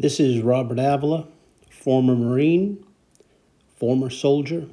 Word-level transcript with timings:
This 0.00 0.20
is 0.20 0.42
Robert 0.42 0.78
Avila, 0.78 1.26
former 1.70 2.14
Marine, 2.14 2.86
former 3.78 4.10
soldier. 4.10 4.68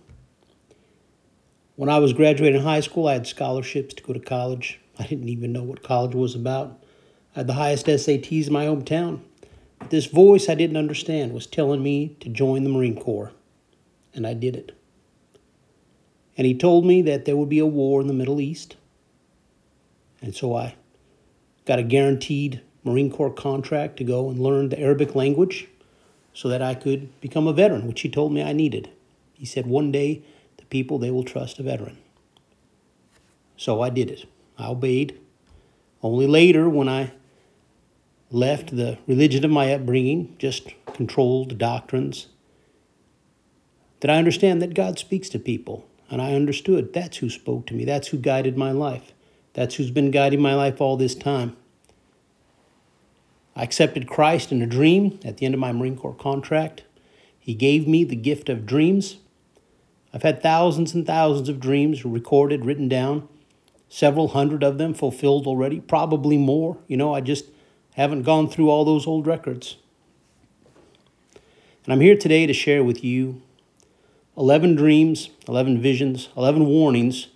When 1.76 1.90
I 1.90 1.98
was 1.98 2.14
graduating 2.14 2.62
high 2.62 2.82
school, 2.82 3.08
I 3.08 3.14
had 3.14 3.26
scholarships 3.26 3.96
to 3.96 4.04
go 4.04 4.14
to 4.14 4.20
college. 4.20 4.80
I 5.00 5.08
didn't 5.08 5.30
even 5.30 5.52
know 5.52 5.64
what 5.64 5.82
college 5.82 6.14
was 6.14 6.36
about. 6.36 6.80
I 7.36 7.40
had 7.40 7.48
the 7.48 7.54
highest 7.54 7.88
SATs 7.88 8.46
in 8.46 8.54
my 8.54 8.68
hometown. 8.68 9.22
But 9.80 9.90
This 9.90 10.06
voice 10.06 10.48
I 10.48 10.54
didn't 10.54 10.78
understand 10.78 11.34
was 11.34 11.48
telling 11.48 11.82
me 11.82 12.16
to 12.20 12.30
join 12.30 12.64
the 12.64 12.70
Marine 12.70 12.96
Corps, 12.96 13.32
and 14.14 14.28
I 14.28 14.36
did 14.36 14.56
it. 14.56 14.74
And 16.38 16.46
he 16.46 16.56
told 16.56 16.86
me 16.86 17.02
that 17.02 17.26
there 17.26 17.36
would 17.36 17.50
be 17.50 17.58
a 17.58 17.66
war 17.66 18.00
in 18.00 18.06
the 18.06 18.14
Middle 18.14 18.40
East. 18.40 18.76
And 20.22 20.36
so 20.36 20.56
I 20.56 20.76
got 21.66 21.80
a 21.80 21.84
guaranteed 21.84 22.62
Marine 22.86 23.12
Corps 23.12 23.34
contract 23.34 23.98
to 23.98 24.06
go 24.06 24.30
and 24.30 24.40
learn 24.40 24.70
the 24.70 24.80
Arabic 24.80 25.16
language 25.16 25.68
so 26.34 26.48
that 26.48 26.62
I 26.62 26.76
could 26.76 27.20
become 27.20 27.48
a 27.48 27.54
veteran, 27.54 27.88
which 27.88 28.02
he 28.02 28.10
told 28.10 28.32
me 28.32 28.42
I 28.42 28.54
needed. 28.54 28.90
He 29.34 29.46
said, 29.46 29.66
one 29.66 29.92
day 29.92 30.24
the 30.58 30.66
people, 30.66 31.00
they 31.00 31.12
will 31.12 31.24
trust 31.24 31.60
a 31.60 31.64
veteran. 31.64 31.98
So 33.58 33.82
I 33.82 33.90
did 33.90 34.10
it. 34.10 34.26
I 34.58 34.68
obeyed. 34.68 35.20
Only 36.02 36.28
later, 36.28 36.70
when 36.70 36.88
I 36.88 37.12
left 38.30 38.76
the 38.76 39.00
religion 39.08 39.44
of 39.44 39.52
my 39.52 39.74
upbringing, 39.74 40.36
just 40.38 40.70
controlled 40.94 41.58
doctrines, 41.58 42.28
that 44.02 44.12
I 44.12 44.18
understand 44.18 44.62
that 44.62 44.74
God 44.74 45.00
speaks 45.00 45.30
to 45.30 45.40
people. 45.40 45.88
And 46.10 46.22
I 46.22 46.36
understood 46.36 46.94
that's 46.94 47.18
who 47.18 47.30
spoke 47.30 47.66
to 47.68 47.74
me, 47.74 47.84
that's 47.84 48.10
who 48.10 48.18
guided 48.18 48.58
my 48.58 48.72
life, 48.72 49.14
that's 49.54 49.76
who's 49.76 49.90
been 49.90 50.12
guiding 50.12 50.42
my 50.42 50.54
life 50.54 50.80
all 50.80 50.98
this 50.98 51.16
time. 51.16 51.58
I 53.56 53.64
accepted 53.64 54.08
Christ 54.08 54.52
in 54.52 54.62
a 54.62 54.68
dream 54.68 55.20
at 55.24 55.38
the 55.38 55.46
end 55.46 55.54
of 55.54 55.60
my 55.60 55.72
Marine 55.72 55.98
Corps 55.98 56.14
contract. 56.14 56.84
He 57.40 57.54
gave 57.54 57.88
me 57.88 58.04
the 58.04 58.16
gift 58.16 58.50
of 58.50 58.66
dreams. 58.66 59.18
I've 60.14 60.24
had 60.24 60.42
thousands 60.42 60.94
and 60.94 61.06
thousands 61.06 61.48
of 61.48 61.60
dreams 61.60 62.04
recorded, 62.04 62.66
written 62.66 62.90
down, 62.90 63.28
several 63.88 64.30
hundred 64.30 64.64
of 64.64 64.78
them 64.78 64.94
fulfilled 64.94 65.48
already, 65.48 65.80
probably 65.80 66.38
more. 66.38 66.78
You 66.88 66.98
know, 66.98 67.14
I 67.14 67.22
just 67.22 67.46
haven't 67.96 68.24
gone 68.24 68.50
through 68.50 68.70
all 68.70 68.84
those 68.84 69.08
old 69.08 69.26
records. 69.26 69.78
And 71.86 71.94
I'm 71.94 72.02
here 72.02 72.18
today 72.18 72.46
to 72.46 72.54
share 72.54 72.84
with 72.84 73.04
you 73.04 73.42
11 74.38 74.76
dreams, 74.76 75.30
11 75.48 75.82
visions, 75.82 76.30
11 76.36 76.66
warnings 76.66 77.28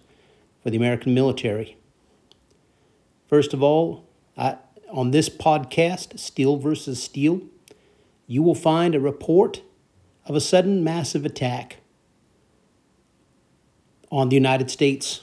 for 0.64 0.70
the 0.70 0.78
American 0.78 1.14
military. 1.14 1.78
First 3.28 3.54
of 3.54 3.62
all, 3.64 4.06
I, 4.36 4.58
on 4.92 5.12
this 5.12 5.30
podcast, 5.30 6.20
Steel 6.20 6.58
versus 6.58 7.02
Steel, 7.02 7.42
you 8.28 8.44
will 8.44 8.56
find 8.56 8.96
a 8.96 9.00
report 9.00 9.62
of 10.26 10.36
a 10.36 10.42
sudden 10.42 10.84
massive 10.84 11.26
attack 11.26 11.78
on 14.12 14.30
the 14.30 14.36
United 14.36 14.70
States, 14.70 15.22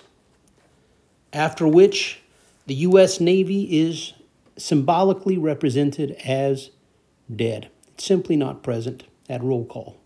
after 1.33 1.67
which 1.67 2.21
the 2.67 2.75
U.S. 2.75 3.21
Navy 3.21 3.81
is 3.81 4.13
symbolically 4.57 5.37
represented 5.37 6.13
as 6.25 6.71
dead. 7.35 7.71
It's 7.89 8.05
simply 8.05 8.37
not 8.37 8.63
present 8.63 9.05
at 9.29 9.43
roll 9.43 9.65
call. 9.65 9.97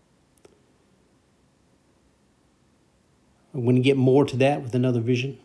I'm 3.53 3.63
going 3.63 3.75
to 3.75 3.81
get 3.81 3.97
more 3.97 4.25
to 4.25 4.37
that 4.37 4.61
with 4.61 4.73
another 4.73 5.01
vision. 5.01 5.37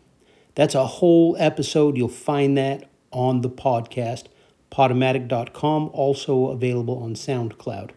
That's 0.55 0.75
a 0.75 0.85
whole 0.85 1.35
episode. 1.37 1.97
You'll 1.97 2.07
find 2.07 2.57
that 2.57 2.89
on 3.17 3.41
the 3.41 3.49
podcast, 3.49 4.25
podomatic.com, 4.71 5.89
also 5.91 6.47
available 6.47 7.01
on 7.01 7.15
SoundCloud. 7.15 7.91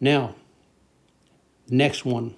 Now, 0.00 0.36
next 1.68 2.04
one 2.04 2.36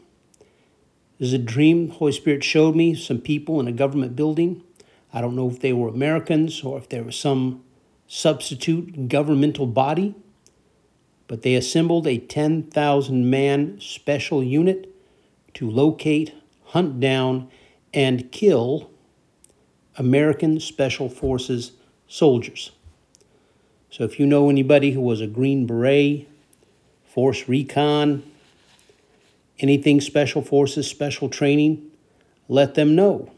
is 1.19 1.35
a 1.35 1.39
dream 1.39 1.91
Holy 1.91 2.13
Spirit 2.13 2.43
showed 2.43 2.75
me 2.75 2.95
some 2.95 3.19
people 3.19 3.61
in 3.61 3.69
a 3.69 3.73
government 3.73 4.17
building. 4.17 4.63
I 5.13 5.21
don't 5.21 5.37
know 5.37 5.51
if 5.51 5.61
they 5.61 5.75
were 5.75 5.89
Americans 5.89 6.63
or 6.63 6.79
if 6.79 6.89
there 6.89 7.05
was 7.05 7.17
some 7.17 7.63
substitute 8.07 9.09
governmental 9.09 9.67
body, 9.67 10.15
but 11.29 11.43
they 11.43 11.55
assembled 11.55 12.07
a 12.07 12.17
10,000 12.17 13.29
man 13.29 13.79
special 13.79 14.43
unit 14.43 14.89
to 15.53 15.71
locate, 15.71 16.33
hunt 16.65 16.99
down, 16.99 17.51
and 17.93 18.33
kill 18.33 18.91
American 20.01 20.59
Special 20.59 21.11
Forces 21.11 21.73
soldiers. 22.09 22.71
So 23.91 24.03
if 24.03 24.19
you 24.19 24.25
know 24.25 24.49
anybody 24.49 24.93
who 24.93 25.03
was 25.03 25.21
a 25.21 25.27
Green 25.27 25.67
Beret, 25.67 26.27
Force 27.05 27.47
Recon, 27.51 28.23
anything 29.59 30.01
Special 30.01 30.41
Forces, 30.41 30.89
special 30.89 31.29
training, 31.29 31.91
let 32.49 32.77
them 32.77 32.95
know 32.95 33.31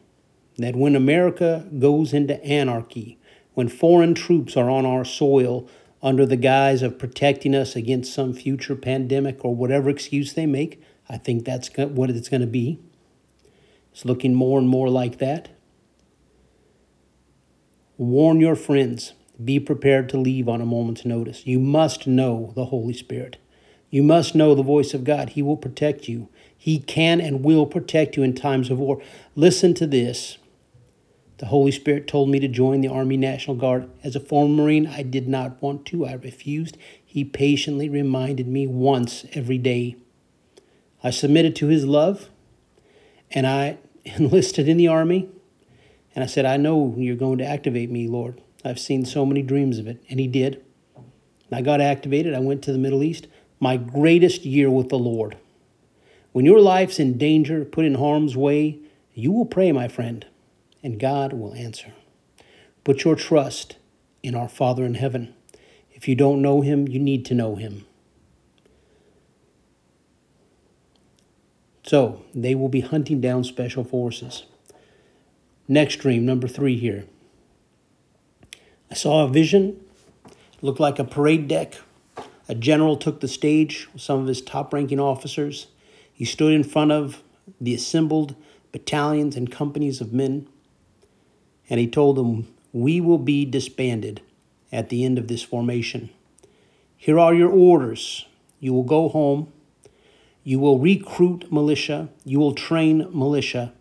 that 0.57 0.77
when 0.77 0.95
America 0.95 1.67
goes 1.81 2.13
into 2.13 2.41
anarchy, 2.45 3.19
when 3.55 3.69
foreign 3.69 4.15
troops 4.15 4.57
are 4.57 4.71
on 4.71 4.87
our 4.87 5.05
soil 5.05 5.69
under 6.01 6.25
the 6.25 6.37
guise 6.37 6.81
of 6.83 6.97
protecting 6.97 7.57
us 7.57 7.75
against 7.75 8.15
some 8.15 8.33
future 8.33 8.77
pandemic 8.77 9.45
or 9.45 9.53
whatever 9.53 9.91
excuse 9.91 10.35
they 10.35 10.47
make, 10.47 10.81
I 11.09 11.19
think 11.19 11.45
that's 11.45 11.69
what 11.77 12.09
it's 12.09 12.29
going 12.29 12.41
to 12.41 12.47
be. 12.47 12.79
It's 13.91 14.05
looking 14.05 14.33
more 14.33 14.61
and 14.61 14.69
more 14.69 14.89
like 14.89 15.19
that. 15.19 15.52
Warn 18.03 18.41
your 18.41 18.57
friends. 18.57 19.13
Be 19.43 19.61
prepared 19.61 20.09
to 20.09 20.19
leave 20.19 20.49
on 20.49 20.61
a 20.61 20.67
moment's 20.67 21.05
notice. 21.05 21.47
You 21.47 21.61
must 21.61 22.05
know 22.09 22.53
the 22.57 22.65
Holy 22.65 22.95
Spirit. 22.95 23.37
You 23.91 24.03
must 24.03 24.35
know 24.35 24.57
the 24.57 24.63
voice 24.65 24.93
of 24.93 25.05
God. 25.05 25.31
He 25.31 25.43
will 25.43 25.57
protect 25.57 26.09
you. 26.09 26.29
He 26.59 26.81
can 26.81 27.21
and 27.21 27.45
will 27.45 27.65
protect 27.65 28.17
you 28.17 28.25
in 28.25 28.35
times 28.35 28.71
of 28.71 28.81
war. 28.81 29.01
Listen 29.37 29.73
to 29.75 29.87
this. 29.87 30.39
The 31.39 31.47
Holy 31.47 31.71
Spirit 31.71 32.09
told 32.09 32.29
me 32.29 32.41
to 32.41 32.49
join 32.49 32.81
the 32.81 32.89
Army 32.89 33.17
National 33.17 33.55
Guard. 33.55 33.89
As 34.03 34.17
a 34.17 34.21
former 34.21 34.65
Marine, 34.65 34.89
I 34.89 35.05
did 35.05 35.29
not 35.29 35.63
want 35.63 35.87
to. 35.87 36.05
I 36.05 36.15
refused. 36.15 36.77
He 37.05 37.23
patiently 37.23 37.89
reminded 37.89 38.49
me 38.49 38.67
once 38.67 39.25
every 39.33 39.59
day. 39.59 39.95
I 41.05 41.11
submitted 41.11 41.55
to 41.57 41.69
His 41.69 41.85
love 41.85 42.31
and 43.31 43.47
I 43.47 43.79
enlisted 44.05 44.69
in 44.69 44.77
the 44.77 44.89
Army. 44.89 45.29
And 46.15 46.23
I 46.23 46.27
said, 46.27 46.45
I 46.45 46.57
know 46.57 46.95
you're 46.97 47.17
going 47.17 47.39
to 47.39 47.47
activate 47.47 47.91
me, 47.91 48.07
Lord. 48.09 48.41
I've 48.65 48.79
seen 48.79 49.05
so 49.05 49.25
many 49.25 49.43
dreams 49.43 49.79
of 49.79 49.87
it. 49.87 50.03
And 50.09 50.21
He 50.21 50.27
did. 50.27 50.63
And 50.97 51.53
I 51.53 51.63
got 51.63 51.81
activated. 51.81 52.35
I 52.35 52.41
went 52.41 52.63
to 52.65 52.73
the 52.73 52.79
Middle 52.79 53.03
East. 53.03 53.27
My 53.61 53.77
greatest 53.77 54.45
year 54.45 54.71
with 54.71 54.89
the 54.89 54.99
Lord. 54.99 55.37
When 56.33 56.45
your 56.45 56.61
life's 56.61 56.99
in 56.99 57.19
danger, 57.19 57.65
put 57.65 57.85
in 57.85 57.95
harm's 57.95 58.37
way, 58.37 58.79
you 59.15 59.33
will 59.33 59.47
pray, 59.47 59.71
my 59.73 59.89
friend, 59.89 60.27
and 60.83 60.99
God 60.99 61.33
will 61.33 61.55
answer. 61.55 61.93
Put 62.85 63.05
your 63.05 63.15
trust 63.15 63.77
in 64.23 64.35
our 64.35 64.49
Father 64.49 64.85
in 64.85 64.95
heaven. 64.95 65.35
If 65.91 66.09
you 66.09 66.15
don't 66.15 66.43
know 66.43 66.63
Him, 66.63 66.89
you 66.89 66.99
need 66.99 67.25
to 67.27 67.35
know 67.35 67.57
Him. 67.57 67.87
So 71.85 72.23
they 72.35 72.55
will 72.55 72.69
be 72.69 72.81
hunting 72.81 73.21
down 73.21 73.45
special 73.45 73.85
forces. 73.85 74.45
Next 75.69 75.97
dream, 75.97 76.27
number 76.27 76.49
three 76.49 76.77
here. 76.77 77.07
I 78.91 78.95
saw 78.95 79.25
a 79.25 79.29
vision, 79.29 79.81
it 80.27 80.63
looked 80.63 80.81
like 80.81 80.99
a 80.99 81.05
parade 81.05 81.49
deck. 81.49 81.77
A 82.49 82.55
general 82.55 82.97
took 82.97 83.21
the 83.21 83.29
stage 83.29 83.89
with 83.93 84.03
some 84.03 84.21
of 84.21 84.27
his 84.27 84.43
top 84.43 84.75
ranking 84.75 85.01
officers. 85.01 85.69
He 86.13 86.25
stood 86.25 86.53
in 86.53 86.65
front 86.65 86.91
of 86.93 87.23
the 87.61 87.75
assembled 87.75 88.35
battalions 88.73 89.37
and 89.37 89.51
companies 89.51 90.01
of 90.01 90.13
men, 90.13 90.49
and 91.71 91.79
he 91.79 91.87
told 91.87 92.17
them, 92.17 92.53
We 92.73 93.01
will 93.01 93.19
be 93.19 93.45
disbanded 93.45 94.21
at 94.73 94.89
the 94.89 95.05
end 95.05 95.17
of 95.17 95.29
this 95.29 95.43
formation. 95.43 96.11
Here 96.97 97.19
are 97.19 97.35
your 97.35 97.51
orders. 97.51 98.27
You 98.59 98.73
will 98.73 98.83
go 98.83 99.09
home. 99.09 99.53
You 100.45 100.59
will 100.59 100.79
recruit 100.79 101.53
militia. 101.53 102.09
You 102.25 102.41
will 102.41 102.55
train 102.55 103.09
militia 103.13 103.73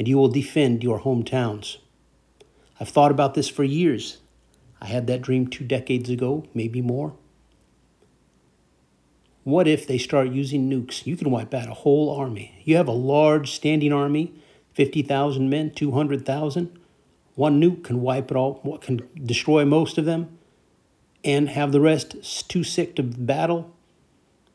and 0.00 0.08
you 0.08 0.16
will 0.16 0.28
defend 0.28 0.82
your 0.82 1.00
hometowns. 1.00 1.76
I've 2.80 2.88
thought 2.88 3.10
about 3.10 3.34
this 3.34 3.50
for 3.50 3.64
years. 3.64 4.16
I 4.80 4.86
had 4.86 5.06
that 5.08 5.20
dream 5.20 5.46
two 5.46 5.62
decades 5.62 6.08
ago, 6.08 6.46
maybe 6.54 6.80
more. 6.80 7.12
What 9.44 9.68
if 9.68 9.86
they 9.86 9.98
start 9.98 10.28
using 10.30 10.70
nukes? 10.70 11.04
You 11.04 11.18
can 11.18 11.30
wipe 11.30 11.52
out 11.52 11.68
a 11.68 11.74
whole 11.74 12.16
army. 12.18 12.62
You 12.64 12.76
have 12.76 12.88
a 12.88 12.92
large 12.92 13.52
standing 13.52 13.92
army, 13.92 14.32
50,000 14.72 15.50
men, 15.50 15.70
200,000. 15.72 16.78
One 17.34 17.60
nuke 17.60 17.84
can 17.84 18.00
wipe 18.00 18.30
it 18.30 18.38
all, 18.38 18.78
can 18.78 19.06
destroy 19.22 19.66
most 19.66 19.98
of 19.98 20.06
them, 20.06 20.38
and 21.22 21.50
have 21.50 21.72
the 21.72 21.80
rest 21.82 22.48
too 22.48 22.64
sick 22.64 22.96
to 22.96 23.02
battle, 23.02 23.70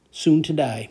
soon 0.09 0.41
to 0.41 0.53
die. 0.53 0.89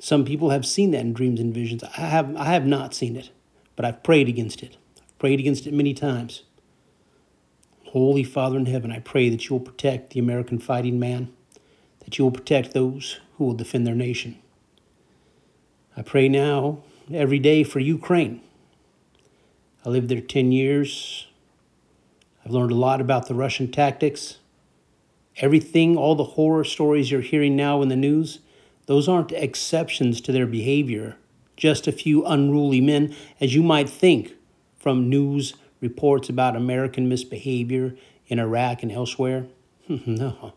Some 0.00 0.24
people 0.24 0.48
have 0.48 0.64
seen 0.64 0.92
that 0.92 1.02
in 1.02 1.12
dreams 1.12 1.40
and 1.40 1.52
visions. 1.52 1.84
I 1.84 2.06
have, 2.06 2.34
I 2.34 2.46
have 2.46 2.66
not 2.66 2.94
seen 2.94 3.16
it, 3.16 3.30
but 3.76 3.84
I've 3.84 4.02
prayed 4.02 4.28
against 4.30 4.62
it. 4.62 4.78
I've 4.98 5.18
prayed 5.18 5.38
against 5.38 5.66
it 5.66 5.74
many 5.74 5.92
times. 5.92 6.44
Holy 7.88 8.24
Father 8.24 8.56
in 8.56 8.66
heaven, 8.66 8.90
I 8.90 9.00
pray 9.00 9.28
that 9.28 9.48
you 9.48 9.56
will 9.56 9.64
protect 9.64 10.10
the 10.10 10.20
American 10.20 10.58
fighting 10.58 10.98
man, 10.98 11.32
that 12.04 12.16
you 12.16 12.24
will 12.24 12.32
protect 12.32 12.72
those 12.72 13.20
who 13.36 13.44
will 13.44 13.54
defend 13.54 13.86
their 13.86 13.94
nation. 13.94 14.38
I 15.96 16.02
pray 16.02 16.28
now 16.28 16.78
every 17.12 17.38
day 17.38 17.62
for 17.62 17.80
Ukraine. 17.80 18.40
I 19.84 19.90
lived 19.90 20.08
there 20.08 20.20
10 20.20 20.50
years. 20.50 21.26
I've 22.44 22.52
learned 22.52 22.72
a 22.72 22.76
lot 22.76 23.02
about 23.02 23.26
the 23.26 23.34
Russian 23.34 23.70
tactics. 23.70 24.38
Everything, 25.36 25.96
all 25.96 26.14
the 26.14 26.24
horror 26.24 26.64
stories 26.64 27.10
you're 27.10 27.20
hearing 27.20 27.54
now 27.54 27.82
in 27.82 27.88
the 27.88 27.96
news, 27.96 28.38
those 28.90 29.06
aren't 29.06 29.30
exceptions 29.30 30.20
to 30.20 30.32
their 30.32 30.48
behavior. 30.48 31.16
Just 31.56 31.86
a 31.86 31.92
few 31.92 32.26
unruly 32.26 32.80
men, 32.80 33.14
as 33.40 33.54
you 33.54 33.62
might 33.62 33.88
think 33.88 34.32
from 34.80 35.08
news 35.08 35.54
reports 35.80 36.28
about 36.28 36.56
American 36.56 37.08
misbehavior 37.08 37.94
in 38.26 38.40
Iraq 38.40 38.82
and 38.82 38.90
elsewhere. 38.90 39.46
no. 39.88 40.54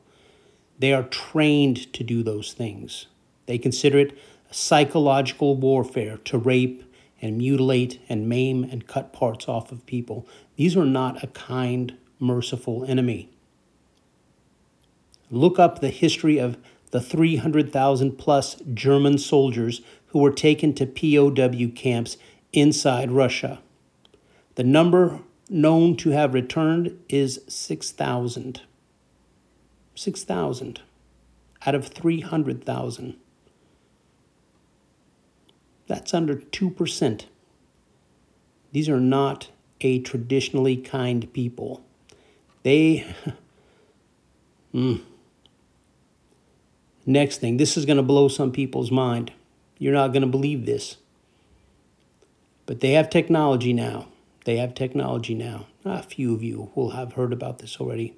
They 0.80 0.94
are 0.94 1.03
trained 1.03 1.94
to 1.94 2.03
do 2.03 2.24
those 2.24 2.53
things. 2.53 3.06
They 3.45 3.59
consider 3.59 4.00
it 4.00 4.18
psychological 4.50 5.56
warfare 5.56 6.18
to 6.25 6.39
rape 6.39 6.91
and 7.21 7.38
mutilate 7.38 8.01
and 8.09 8.27
maim 8.27 8.63
and 8.63 8.88
cut 8.88 9.13
parts 9.13 9.47
off 9.47 9.71
of 9.71 9.86
people. 9.86 10.27
These 10.56 10.75
are 10.75 10.86
not 10.86 11.24
a 11.24 11.27
kind, 11.27 11.95
merciful 12.18 12.83
enemy. 12.86 13.29
Look 15.29 15.59
up 15.59 15.81
the 15.81 15.89
history 15.89 16.39
of 16.39 16.57
the 16.94 17.01
300,000 17.01 18.19
plus 18.19 18.56
German 18.72 19.18
soldiers 19.18 19.81
who 20.10 20.19
were 20.19 20.31
taken 20.31 20.75
to 20.75 20.86
POW 20.86 21.74
camps 21.75 22.18
inside 22.51 23.10
Russia. 23.10 23.63
The 24.54 24.63
number 24.63 25.19
known 25.50 25.98
to 25.98 26.12
have 26.12 26.36
returned 26.36 27.00
is 27.10 27.42
6,000. 27.48 28.62
6,000 29.95 30.81
out 31.66 31.74
of 31.74 31.88
300,000. 31.88 33.16
That's 35.88 36.13
under 36.13 36.36
2%. 36.36 37.25
These 38.72 38.88
are 38.88 39.00
not 39.00 39.50
a 39.81 39.98
traditionally 39.98 40.78
kind 40.78 41.34
people. 41.34 41.84
They. 42.62 43.16
mm. 44.75 45.01
Next 47.05 47.39
thing, 47.39 47.57
this 47.57 47.75
is 47.75 47.85
going 47.85 47.97
to 47.97 48.03
blow 48.03 48.27
some 48.27 48.51
people's 48.51 48.91
mind. 48.91 49.33
You're 49.77 49.94
not 49.94 50.13
going 50.13 50.21
to 50.21 50.27
believe 50.27 50.65
this. 50.65 50.97
But 52.65 52.79
they 52.79 52.91
have 52.94 53.09
technology 53.09 53.73
now. 53.73 54.07
They 54.45 54.57
have 54.57 54.73
technology 54.73 55.35
now. 55.35 55.67
A 55.83 56.01
few 56.01 56.33
of 56.33 56.44
you 56.44 56.71
will 56.75 56.91
have 56.91 57.13
heard 57.13 57.33
about 57.33 57.59
this 57.59 57.77
already. 57.79 58.15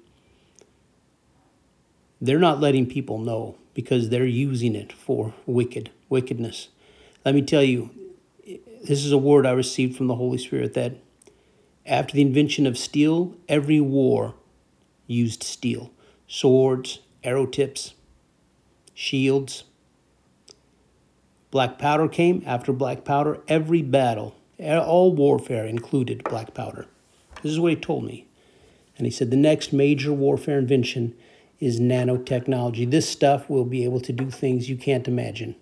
They're 2.20 2.38
not 2.38 2.60
letting 2.60 2.86
people 2.86 3.18
know 3.18 3.56
because 3.74 4.08
they're 4.08 4.24
using 4.24 4.74
it 4.74 4.92
for 4.92 5.34
wicked 5.44 5.90
wickedness. 6.08 6.68
Let 7.24 7.34
me 7.34 7.42
tell 7.42 7.62
you, 7.62 7.90
this 8.84 9.04
is 9.04 9.12
a 9.12 9.18
word 9.18 9.44
I 9.46 9.50
received 9.50 9.96
from 9.96 10.06
the 10.06 10.14
Holy 10.14 10.38
Spirit 10.38 10.74
that 10.74 10.94
after 11.84 12.14
the 12.14 12.22
invention 12.22 12.66
of 12.66 12.78
steel, 12.78 13.34
every 13.48 13.80
war 13.80 14.34
used 15.06 15.42
steel 15.42 15.90
swords, 16.28 17.00
arrow 17.22 17.46
tips, 17.46 17.94
shields. 18.96 19.64
Black 21.50 21.78
powder 21.78 22.08
came 22.08 22.42
after 22.46 22.72
black 22.72 23.04
powder. 23.04 23.40
Every 23.46 23.82
battle, 23.82 24.34
all 24.58 25.14
warfare 25.14 25.66
included 25.66 26.24
black 26.24 26.54
powder. 26.54 26.86
This 27.42 27.52
is 27.52 27.60
what 27.60 27.70
he 27.70 27.76
told 27.76 28.04
me. 28.04 28.26
And 28.96 29.06
he 29.06 29.10
said 29.10 29.30
the 29.30 29.36
next 29.36 29.72
major 29.72 30.12
warfare 30.12 30.58
invention 30.58 31.14
is 31.60 31.78
nanotechnology. 31.78 32.90
This 32.90 33.08
stuff 33.08 33.50
will 33.50 33.66
be 33.66 33.84
able 33.84 34.00
to 34.00 34.12
do 34.12 34.30
things 34.30 34.70
you 34.70 34.76
can't 34.76 35.06
imagine. 35.06 35.54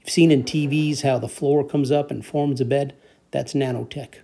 You've 0.00 0.10
seen 0.10 0.30
in 0.30 0.42
TVs 0.42 1.02
how 1.02 1.18
the 1.18 1.28
floor 1.28 1.64
comes 1.64 1.90
up 1.90 2.10
and 2.10 2.24
forms 2.24 2.60
a 2.60 2.64
bed. 2.64 2.94
That's 3.30 3.52
nanotech. 3.52 4.14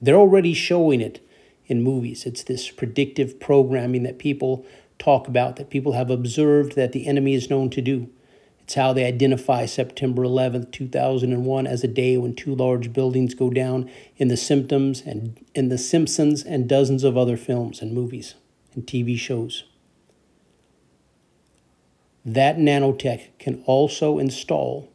They're 0.00 0.14
already 0.14 0.54
showing 0.54 1.00
it 1.00 1.20
in 1.66 1.82
movies. 1.82 2.26
It's 2.26 2.44
this 2.44 2.70
predictive 2.70 3.40
programming 3.40 4.04
that 4.04 4.18
people 4.18 4.64
talk 4.98 5.28
about, 5.28 5.56
that 5.56 5.70
people 5.70 5.92
have 5.92 6.10
observed 6.10 6.76
that 6.76 6.92
the 6.92 7.06
enemy 7.06 7.34
is 7.34 7.50
known 7.50 7.70
to 7.70 7.80
do. 7.80 8.10
It's 8.60 8.74
how 8.74 8.92
they 8.92 9.04
identify 9.04 9.66
September 9.66 10.22
11th, 10.22 10.72
2001 10.72 11.66
as 11.66 11.84
a 11.84 11.88
day 11.88 12.16
when 12.16 12.34
two 12.34 12.54
large 12.54 12.92
buildings 12.92 13.34
go 13.34 13.50
down 13.50 13.90
in 14.16 14.28
the 14.28 14.36
symptoms 14.36 15.02
and 15.02 15.44
in 15.54 15.68
the 15.68 15.76
Simpsons 15.76 16.42
and 16.42 16.68
dozens 16.68 17.04
of 17.04 17.16
other 17.16 17.36
films 17.36 17.82
and 17.82 17.92
movies 17.92 18.34
and 18.74 18.86
TV 18.86 19.18
shows. 19.18 19.64
That 22.24 22.56
nanotech 22.56 23.38
can 23.38 23.62
also 23.66 24.18
install 24.18 24.90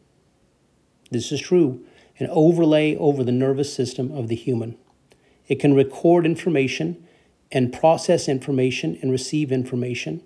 this 1.11 1.31
is 1.31 1.41
true, 1.41 1.83
an 2.19 2.27
overlay 2.29 2.95
over 2.95 3.23
the 3.23 3.31
nervous 3.31 3.73
system 3.73 4.11
of 4.11 4.27
the 4.27 4.35
human. 4.35 4.77
It 5.47 5.59
can 5.59 5.73
record 5.73 6.25
information 6.25 7.03
and 7.51 7.73
process 7.73 8.27
information 8.27 8.97
and 9.01 9.11
receive 9.11 9.51
information, 9.51 10.21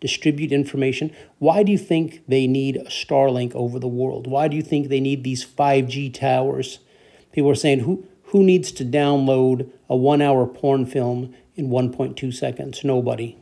distribute 0.00 0.52
information. 0.52 1.14
Why 1.38 1.62
do 1.62 1.72
you 1.72 1.78
think 1.78 2.22
they 2.26 2.46
need 2.46 2.76
a 2.76 2.84
Starlink 2.84 3.54
over 3.54 3.78
the 3.78 3.88
world? 3.88 4.26
Why 4.26 4.48
do 4.48 4.56
you 4.56 4.62
think 4.62 4.88
they 4.88 5.00
need 5.00 5.22
these 5.22 5.44
5G 5.44 6.12
towers? 6.14 6.78
People 7.32 7.50
are 7.50 7.54
saying, 7.54 7.80
who, 7.80 8.06
who 8.24 8.42
needs 8.42 8.72
to 8.72 8.84
download 8.84 9.70
a 9.88 9.96
one 9.96 10.22
hour 10.22 10.46
porn 10.46 10.86
film 10.86 11.34
in 11.54 11.68
1.2 11.68 12.32
seconds? 12.32 12.82
Nobody. 12.82 13.36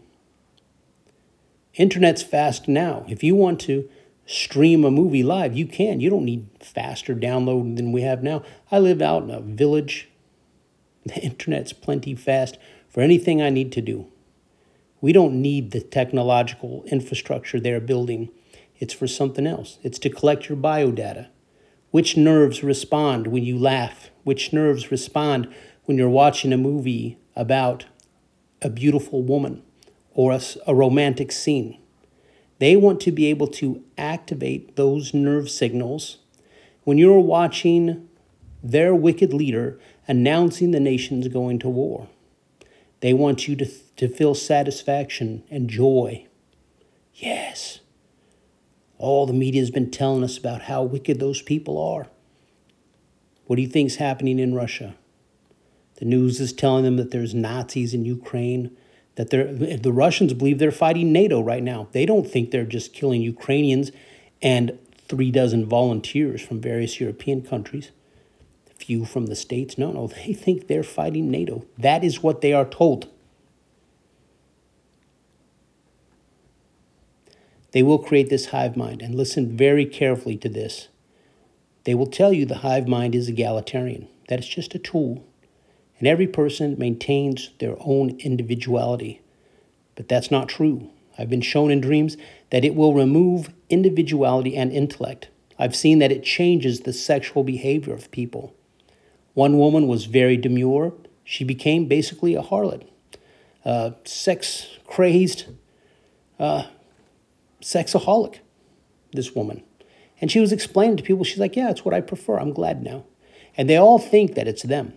Internet's 1.74 2.22
fast 2.22 2.68
now. 2.68 3.04
If 3.08 3.22
you 3.22 3.36
want 3.36 3.60
to 3.62 3.88
stream 4.26 4.84
a 4.84 4.90
movie 4.90 5.22
live, 5.22 5.56
you 5.56 5.66
can. 5.66 6.00
You 6.00 6.10
don't 6.10 6.24
need 6.24 6.48
faster 6.60 7.14
download 7.14 7.76
than 7.76 7.92
we 7.92 8.02
have 8.02 8.22
now. 8.22 8.42
I 8.70 8.78
live 8.78 9.00
out 9.00 9.22
in 9.22 9.30
a 9.30 9.40
village. 9.40 10.08
The 11.06 11.18
internet's 11.22 11.72
plenty 11.72 12.14
fast 12.14 12.58
for 12.90 13.00
anything 13.00 13.40
I 13.40 13.50
need 13.50 13.72
to 13.72 13.80
do. 13.80 14.08
We 15.00 15.12
don't 15.12 15.40
need 15.40 15.70
the 15.70 15.80
technological 15.80 16.84
infrastructure 16.88 17.58
they're 17.58 17.80
building. 17.80 18.28
It's 18.78 18.92
for 18.92 19.06
something 19.06 19.46
else. 19.46 19.78
It's 19.82 19.98
to 20.00 20.10
collect 20.10 20.48
your 20.48 20.58
biodata. 20.58 21.28
Which 21.90 22.16
nerves 22.16 22.62
respond 22.62 23.28
when 23.28 23.44
you 23.44 23.58
laugh? 23.58 24.10
Which 24.24 24.52
nerves 24.52 24.90
respond 24.90 25.48
when 25.84 25.96
you're 25.96 26.08
watching 26.08 26.52
a 26.52 26.58
movie 26.58 27.18
about 27.34 27.86
a 28.60 28.68
beautiful 28.68 29.22
woman 29.22 29.62
or 30.12 30.32
a, 30.32 30.40
a 30.66 30.74
romantic 30.74 31.32
scene? 31.32 31.78
They 32.58 32.76
want 32.76 33.00
to 33.00 33.12
be 33.12 33.26
able 33.26 33.46
to 33.48 33.82
activate 33.96 34.76
those 34.76 35.14
nerve 35.14 35.48
signals 35.48 36.18
when 36.84 36.98
you're 36.98 37.20
watching 37.20 38.08
their 38.62 38.94
wicked 38.94 39.32
leader 39.32 39.80
announcing 40.06 40.70
the 40.70 40.80
nation's 40.80 41.28
going 41.28 41.58
to 41.60 41.68
war. 41.68 42.08
They 43.00 43.12
want 43.12 43.48
you 43.48 43.56
to, 43.56 43.66
to 43.96 44.08
feel 44.08 44.34
satisfaction 44.34 45.42
and 45.50 45.68
joy. 45.68 46.26
Yes. 47.14 47.80
All 48.98 49.26
the 49.26 49.32
media 49.32 49.62
has 49.62 49.70
been 49.70 49.90
telling 49.90 50.22
us 50.22 50.36
about 50.36 50.62
how 50.62 50.82
wicked 50.82 51.18
those 51.18 51.42
people 51.42 51.78
are. 51.78 52.06
What 53.46 53.56
do 53.56 53.62
you 53.62 53.68
think 53.68 53.88
is 53.88 53.96
happening 53.96 54.38
in 54.38 54.54
Russia? 54.54 54.96
The 55.96 56.04
news 56.04 56.40
is 56.40 56.52
telling 56.52 56.84
them 56.84 56.96
that 56.96 57.10
there's 57.10 57.34
Nazis 57.34 57.94
in 57.94 58.04
Ukraine 58.04 58.76
that 59.16 59.82
the 59.82 59.92
Russians 59.92 60.32
believe 60.32 60.58
they're 60.58 60.70
fighting 60.70 61.12
NATO 61.12 61.42
right 61.42 61.62
now. 61.62 61.88
They 61.92 62.06
don't 62.06 62.26
think 62.26 62.50
they're 62.50 62.64
just 62.64 62.94
killing 62.94 63.20
Ukrainians 63.20 63.90
and 64.40 64.78
three 65.08 65.30
dozen 65.30 65.66
volunteers 65.66 66.40
from 66.40 66.60
various 66.60 67.00
European 67.00 67.42
countries, 67.42 67.90
few 68.80 69.04
from 69.04 69.26
the 69.26 69.36
States. 69.36 69.78
No, 69.78 69.92
no, 69.92 70.06
they 70.08 70.32
think 70.32 70.66
they're 70.66 70.82
fighting 70.82 71.30
NATO. 71.30 71.64
That 71.78 72.02
is 72.02 72.22
what 72.22 72.40
they 72.40 72.52
are 72.52 72.64
told. 72.64 73.08
They 77.72 77.82
will 77.82 77.98
create 77.98 78.30
this 78.30 78.46
hive 78.46 78.76
mind, 78.76 79.00
and 79.00 79.14
listen 79.14 79.56
very 79.56 79.86
carefully 79.86 80.36
to 80.38 80.48
this. 80.48 80.88
They 81.84 81.94
will 81.94 82.08
tell 82.08 82.32
you 82.32 82.44
the 82.44 82.58
hive 82.58 82.88
mind 82.88 83.14
is 83.14 83.28
egalitarian, 83.28 84.08
that 84.28 84.40
it's 84.40 84.48
just 84.48 84.74
a 84.74 84.78
tool 84.78 85.24
and 86.00 86.08
every 86.08 86.26
person 86.26 86.76
maintains 86.78 87.50
their 87.60 87.76
own 87.78 88.18
individuality. 88.20 89.20
But 89.94 90.08
that's 90.08 90.30
not 90.30 90.48
true. 90.48 90.90
I've 91.18 91.28
been 91.28 91.42
shown 91.42 91.70
in 91.70 91.80
dreams 91.80 92.16
that 92.48 92.64
it 92.64 92.74
will 92.74 92.94
remove 92.94 93.52
individuality 93.68 94.56
and 94.56 94.72
intellect. 94.72 95.28
I've 95.58 95.76
seen 95.76 95.98
that 95.98 96.10
it 96.10 96.24
changes 96.24 96.80
the 96.80 96.94
sexual 96.94 97.44
behavior 97.44 97.92
of 97.92 98.10
people. 98.10 98.54
One 99.40 99.56
woman 99.56 99.86
was 99.86 100.04
very 100.04 100.36
demure. 100.36 100.92
She 101.24 101.44
became 101.44 101.86
basically 101.86 102.34
a 102.34 102.42
harlot, 102.42 102.86
a 103.64 103.94
sex 104.04 104.66
crazed, 104.86 105.46
uh, 106.38 106.64
sexaholic, 107.62 108.40
this 109.12 109.34
woman. 109.34 109.62
And 110.20 110.30
she 110.30 110.40
was 110.40 110.52
explaining 110.52 110.98
to 110.98 111.02
people, 111.02 111.24
she's 111.24 111.38
like, 111.38 111.56
Yeah, 111.56 111.70
it's 111.70 111.86
what 111.86 111.94
I 111.94 112.02
prefer. 112.02 112.38
I'm 112.38 112.52
glad 112.52 112.82
now. 112.82 113.04
And 113.56 113.66
they 113.66 113.78
all 113.78 113.98
think 113.98 114.34
that 114.34 114.46
it's 114.46 114.62
them. 114.62 114.92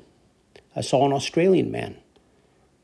I 0.75 0.81
saw 0.81 1.05
an 1.05 1.13
Australian 1.13 1.71
man. 1.71 1.95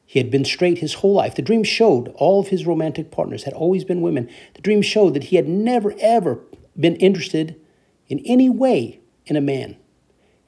He 0.05 0.17
had 0.19 0.31
been 0.31 0.45
straight 0.45 0.77
his 0.77 0.93
whole 0.93 1.15
life. 1.15 1.35
The 1.35 1.41
dream 1.41 1.65
showed 1.65 2.07
all 2.15 2.39
of 2.39 2.47
his 2.47 2.65
romantic 2.65 3.11
partners 3.11 3.43
had 3.43 3.53
always 3.53 3.83
been 3.83 3.99
women. 3.99 4.29
The 4.53 4.61
dream 4.61 4.81
showed 4.81 5.13
that 5.13 5.25
he 5.25 5.35
had 5.35 5.49
never, 5.49 5.93
ever 5.99 6.39
been 6.79 6.95
interested 6.95 7.59
in 8.07 8.19
any 8.19 8.49
way 8.49 9.01
in 9.25 9.35
a 9.35 9.41
man. 9.41 9.75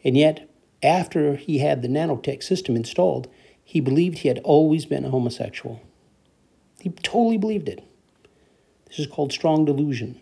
And 0.06 0.16
yet, 0.16 0.48
after 0.84 1.36
he 1.36 1.60
had 1.60 1.82
the 1.82 1.88
nanotech 1.88 2.44
system 2.44 2.76
installed, 2.76 3.28
he 3.64 3.80
believed 3.80 4.20
he 4.20 4.28
had 4.28 4.40
always 4.40 4.86
been 4.86 5.06
a 5.06 5.10
homosexual. 5.10 5.82
He 6.80 6.90
totally 6.90 7.38
believed 7.38 7.70
it. 7.70 7.84
This 8.88 9.00
is 9.00 9.08
called 9.08 9.32
strong 9.32 9.66
delusion. 9.66 10.20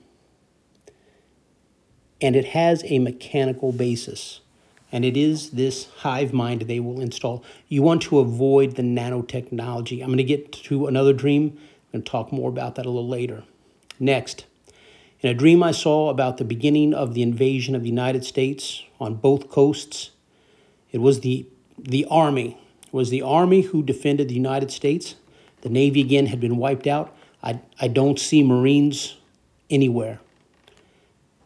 And 2.21 2.35
it 2.35 2.45
has 2.45 2.83
a 2.85 2.99
mechanical 2.99 3.71
basis. 3.71 4.41
And 4.91 5.05
it 5.05 5.15
is 5.15 5.51
this 5.51 5.87
hive 5.99 6.33
mind 6.33 6.63
they 6.63 6.79
will 6.79 6.99
install. 6.99 7.43
You 7.67 7.81
want 7.81 8.01
to 8.03 8.19
avoid 8.19 8.75
the 8.75 8.81
nanotechnology. 8.81 10.01
I'm 10.01 10.07
going 10.07 10.17
to 10.17 10.23
get 10.23 10.51
to 10.51 10.87
another 10.87 11.13
dream. 11.13 11.57
I'm 11.93 11.99
going 11.99 12.03
to 12.03 12.11
talk 12.11 12.31
more 12.31 12.49
about 12.49 12.75
that 12.75 12.85
a 12.85 12.89
little 12.89 13.07
later. 13.07 13.43
Next, 13.99 14.45
in 15.21 15.29
a 15.29 15.33
dream 15.33 15.63
I 15.63 15.71
saw 15.71 16.09
about 16.09 16.37
the 16.37 16.45
beginning 16.45 16.93
of 16.93 17.13
the 17.13 17.21
invasion 17.21 17.75
of 17.75 17.83
the 17.83 17.89
United 17.89 18.25
States 18.25 18.83
on 18.99 19.15
both 19.15 19.49
coasts, 19.49 20.11
it 20.91 20.99
was 20.99 21.21
the, 21.21 21.47
the 21.77 22.05
Army. 22.09 22.57
It 22.87 22.93
was 22.93 23.09
the 23.09 23.21
Army 23.21 23.61
who 23.61 23.83
defended 23.83 24.27
the 24.29 24.35
United 24.35 24.71
States. 24.71 25.15
The 25.61 25.69
Navy 25.69 26.01
again 26.01 26.27
had 26.27 26.39
been 26.39 26.57
wiped 26.57 26.87
out. 26.87 27.15
I, 27.43 27.61
I 27.79 27.87
don't 27.87 28.19
see 28.19 28.43
Marines 28.43 29.17
anywhere. 29.69 30.19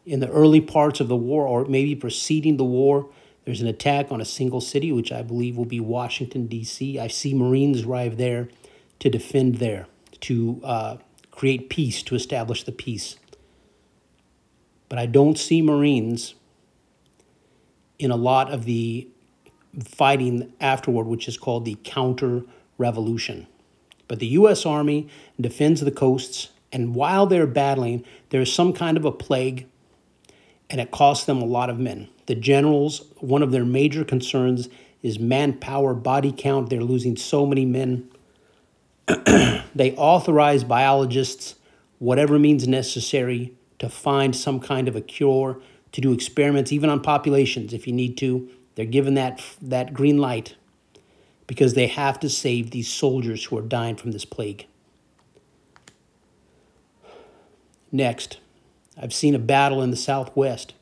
In 0.06 0.20
the 0.20 0.30
early 0.30 0.62
parts 0.62 1.00
of 1.00 1.08
the 1.08 1.16
war, 1.16 1.48
or 1.48 1.66
maybe 1.66 1.96
preceding 1.96 2.58
the 2.58 2.64
war, 2.64 3.10
there's 3.46 3.62
an 3.62 3.68
attack 3.68 4.12
on 4.12 4.22
a 4.22 4.26
single 4.26 4.62
city, 4.62 4.92
which 4.92 5.12
I 5.12 5.22
believe 5.22 5.58
will 5.58 5.66
be 5.66 5.80
Washington, 5.80 6.48
D.C. 6.48 7.00
I 7.00 7.08
see 7.08 7.34
Marines 7.34 7.84
arrive 7.84 8.18
there 8.18 8.50
to 9.00 9.10
defend 9.10 9.56
there, 9.56 9.88
to 10.22 10.62
uh, 10.64 10.98
create 11.32 11.70
peace, 11.70 12.04
to 12.04 12.16
establish 12.16 12.64
the 12.64 12.72
peace. 12.72 13.18
But 14.88 15.00
I 15.00 15.06
don't 15.06 15.38
see 15.38 15.62
Marines 15.62 16.36
in 18.00 18.12
a 18.12 18.16
lot 18.16 18.52
of 18.52 18.66
the 18.66 19.08
fighting 19.82 20.54
afterward, 20.60 21.08
which 21.08 21.28
is 21.28 21.38
called 21.38 21.66
the 21.66 21.78
counter 21.84 22.44
revolution. 22.78 23.48
But 24.08 24.20
the 24.20 24.28
U.S. 24.28 24.66
Army 24.66 25.08
defends 25.40 25.82
the 25.82 25.92
coasts, 25.92 26.50
and 26.72 26.96
while 26.96 27.26
they're 27.26 27.48
battling, 27.48 28.04
there's 28.30 28.52
some 28.52 28.74
kind 28.74 28.98
of 28.98 29.06
a 29.06 29.12
plague, 29.12 29.68
and 30.70 30.80
it 30.82 30.92
costs 30.92 31.26
them 31.26 31.42
a 31.42 31.46
lot 31.46 31.70
of 31.70 31.80
men. 31.80 32.10
The 32.26 32.36
generals, 32.36 33.04
one 33.20 33.44
of 33.44 33.52
their 33.52 33.66
major 33.66 34.04
concerns 34.04 34.70
is 35.02 35.20
manpower, 35.20 35.94
body 35.94 36.34
count. 36.36 36.70
They're 36.70 36.82
losing 36.82 37.18
so 37.18 37.46
many 37.46 37.66
men. 37.66 38.10
they 39.76 39.94
authorize 39.98 40.64
biologists, 40.64 41.56
whatever 42.00 42.40
means 42.40 42.68
necessary, 42.68 43.54
to 43.80 43.90
find 43.90 44.36
some 44.36 44.60
kind 44.60 44.88
of 44.88 44.96
a 44.96 45.02
cure, 45.02 45.60
to 45.92 46.02
do 46.02 46.14
experiments, 46.14 46.72
even 46.72 46.90
on 46.90 47.02
populations 47.02 47.74
if 47.74 47.86
you 47.86 47.94
need 47.94 48.18
to. 48.18 48.50
They're 48.76 48.86
given 48.86 49.14
that, 49.16 49.44
that 49.62 49.94
green 49.94 50.18
light 50.18 50.56
because 51.48 51.74
they 51.74 51.88
have 51.88 52.20
to 52.22 52.30
save 52.30 52.72
these 52.72 52.88
soldiers 52.88 53.46
who 53.46 53.58
are 53.58 53.62
dying 53.62 53.96
from 53.96 54.12
this 54.12 54.26
plague. 54.26 54.66
Next, 57.92 58.40
I've 59.00 59.14
seen 59.14 59.36
a 59.36 59.40
battle 59.40 59.82
in 59.82 59.92
the 59.92 59.98
Southwest. 59.98 60.74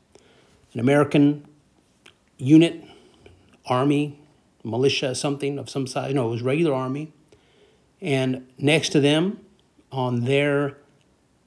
An 0.72 0.80
American 0.80 1.46
unit, 2.38 2.82
army, 3.66 4.18
militia, 4.64 5.14
something 5.14 5.58
of 5.58 5.68
some 5.68 5.86
size, 5.86 6.14
no, 6.14 6.28
it 6.28 6.30
was 6.30 6.42
regular 6.42 6.74
army. 6.74 7.12
And 8.00 8.48
next 8.58 8.90
to 8.90 9.00
them, 9.00 9.40
on 9.90 10.24
their 10.24 10.78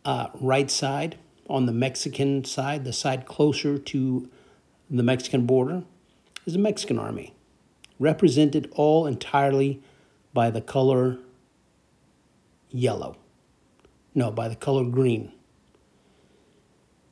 uh, 0.05 0.27
right 0.39 0.69
side, 0.69 1.17
on 1.49 1.65
the 1.65 1.71
Mexican 1.71 2.45
side, 2.45 2.85
the 2.85 2.93
side 2.93 3.25
closer 3.25 3.77
to 3.77 4.29
the 4.89 5.03
Mexican 5.03 5.45
border, 5.45 5.83
is 6.45 6.53
the 6.53 6.59
Mexican 6.59 6.99
army 6.99 7.33
represented 7.99 8.69
all 8.73 9.07
entirely 9.07 9.81
by 10.33 10.49
the 10.49 10.61
color 10.61 11.17
yellow. 12.69 13.15
No, 14.13 14.31
by 14.31 14.47
the 14.47 14.55
color 14.55 14.83
green. 14.83 15.31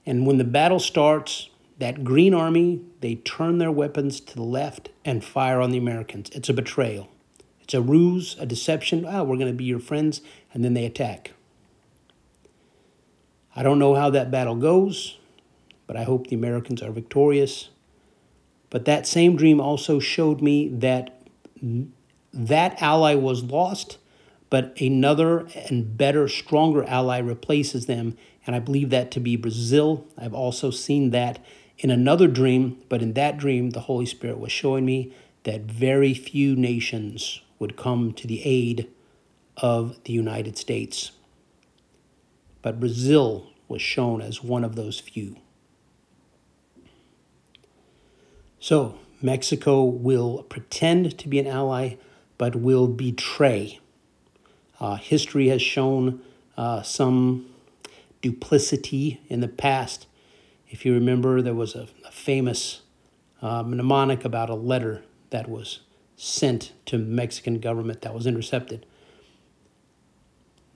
And 0.05 0.25
when 0.25 0.37
the 0.37 0.43
battle 0.43 0.79
starts, 0.79 1.49
that 1.79 2.03
green 2.03 2.33
army, 2.33 2.81
they 3.01 3.15
turn 3.15 3.57
their 3.57 3.71
weapons 3.71 4.19
to 4.19 4.35
the 4.35 4.43
left 4.43 4.89
and 5.03 5.23
fire 5.23 5.59
on 5.59 5.71
the 5.71 5.77
Americans. 5.77 6.29
It's 6.33 6.49
a 6.49 6.53
betrayal. 6.53 7.09
It's 7.61 7.73
a 7.73 7.81
ruse, 7.81 8.35
a 8.39 8.45
deception. 8.45 9.05
Ah, 9.05 9.19
oh, 9.19 9.23
we're 9.23 9.37
going 9.37 9.51
to 9.51 9.53
be 9.53 9.63
your 9.63 9.79
friends, 9.79 10.21
and 10.53 10.63
then 10.63 10.73
they 10.73 10.85
attack. 10.85 11.31
I 13.55 13.63
don't 13.63 13.79
know 13.79 13.95
how 13.95 14.09
that 14.09 14.31
battle 14.31 14.55
goes, 14.55 15.17
but 15.87 15.95
I 15.95 16.03
hope 16.03 16.27
the 16.27 16.35
Americans 16.35 16.81
are 16.81 16.91
victorious. 16.91 17.69
But 18.73 18.85
that 18.85 19.05
same 19.05 19.35
dream 19.35 19.61
also 19.61 19.99
showed 19.99 20.41
me 20.41 20.67
that 20.67 21.21
that 22.33 22.81
ally 22.81 23.13
was 23.13 23.43
lost, 23.43 23.99
but 24.49 24.75
another 24.81 25.47
and 25.69 25.95
better, 25.95 26.27
stronger 26.27 26.83
ally 26.85 27.19
replaces 27.19 27.85
them. 27.85 28.17
And 28.47 28.55
I 28.55 28.59
believe 28.59 28.89
that 28.89 29.11
to 29.11 29.19
be 29.19 29.35
Brazil. 29.35 30.07
I've 30.17 30.33
also 30.33 30.71
seen 30.71 31.11
that 31.11 31.37
in 31.77 31.91
another 31.91 32.27
dream, 32.27 32.81
but 32.89 33.03
in 33.03 33.13
that 33.13 33.37
dream, 33.37 33.69
the 33.69 33.81
Holy 33.81 34.07
Spirit 34.07 34.39
was 34.39 34.51
showing 34.51 34.85
me 34.85 35.13
that 35.43 35.61
very 35.61 36.15
few 36.15 36.55
nations 36.55 37.41
would 37.59 37.77
come 37.77 38.11
to 38.13 38.25
the 38.25 38.43
aid 38.43 38.89
of 39.55 40.03
the 40.05 40.13
United 40.13 40.57
States. 40.57 41.11
But 42.63 42.79
Brazil 42.79 43.51
was 43.67 43.83
shown 43.83 44.19
as 44.19 44.41
one 44.43 44.63
of 44.63 44.75
those 44.75 44.99
few. 44.99 45.37
So 48.63 48.97
Mexico 49.21 49.83
will 49.83 50.43
pretend 50.43 51.17
to 51.17 51.27
be 51.27 51.37
an 51.37 51.47
ally, 51.47 51.95
but 52.37 52.55
will 52.55 52.87
betray. 52.87 53.81
Uh, 54.79 54.95
history 54.95 55.49
has 55.49 55.61
shown 55.61 56.21
uh, 56.55 56.81
some 56.81 57.49
duplicity 58.21 59.19
in 59.27 59.41
the 59.41 59.49
past. 59.49 60.07
If 60.69 60.85
you 60.85 60.93
remember, 60.93 61.41
there 61.41 61.53
was 61.53 61.75
a, 61.75 61.89
a 62.07 62.11
famous 62.11 62.83
uh, 63.41 63.63
mnemonic 63.63 64.23
about 64.23 64.49
a 64.49 64.55
letter 64.55 65.03
that 65.31 65.49
was 65.49 65.81
sent 66.15 66.71
to 66.85 66.97
Mexican 66.97 67.59
government 67.59 67.99
that 68.03 68.13
was 68.13 68.25
intercepted. 68.25 68.85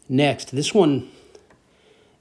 Next, 0.09 0.51
this 0.51 0.73
one 0.73 1.09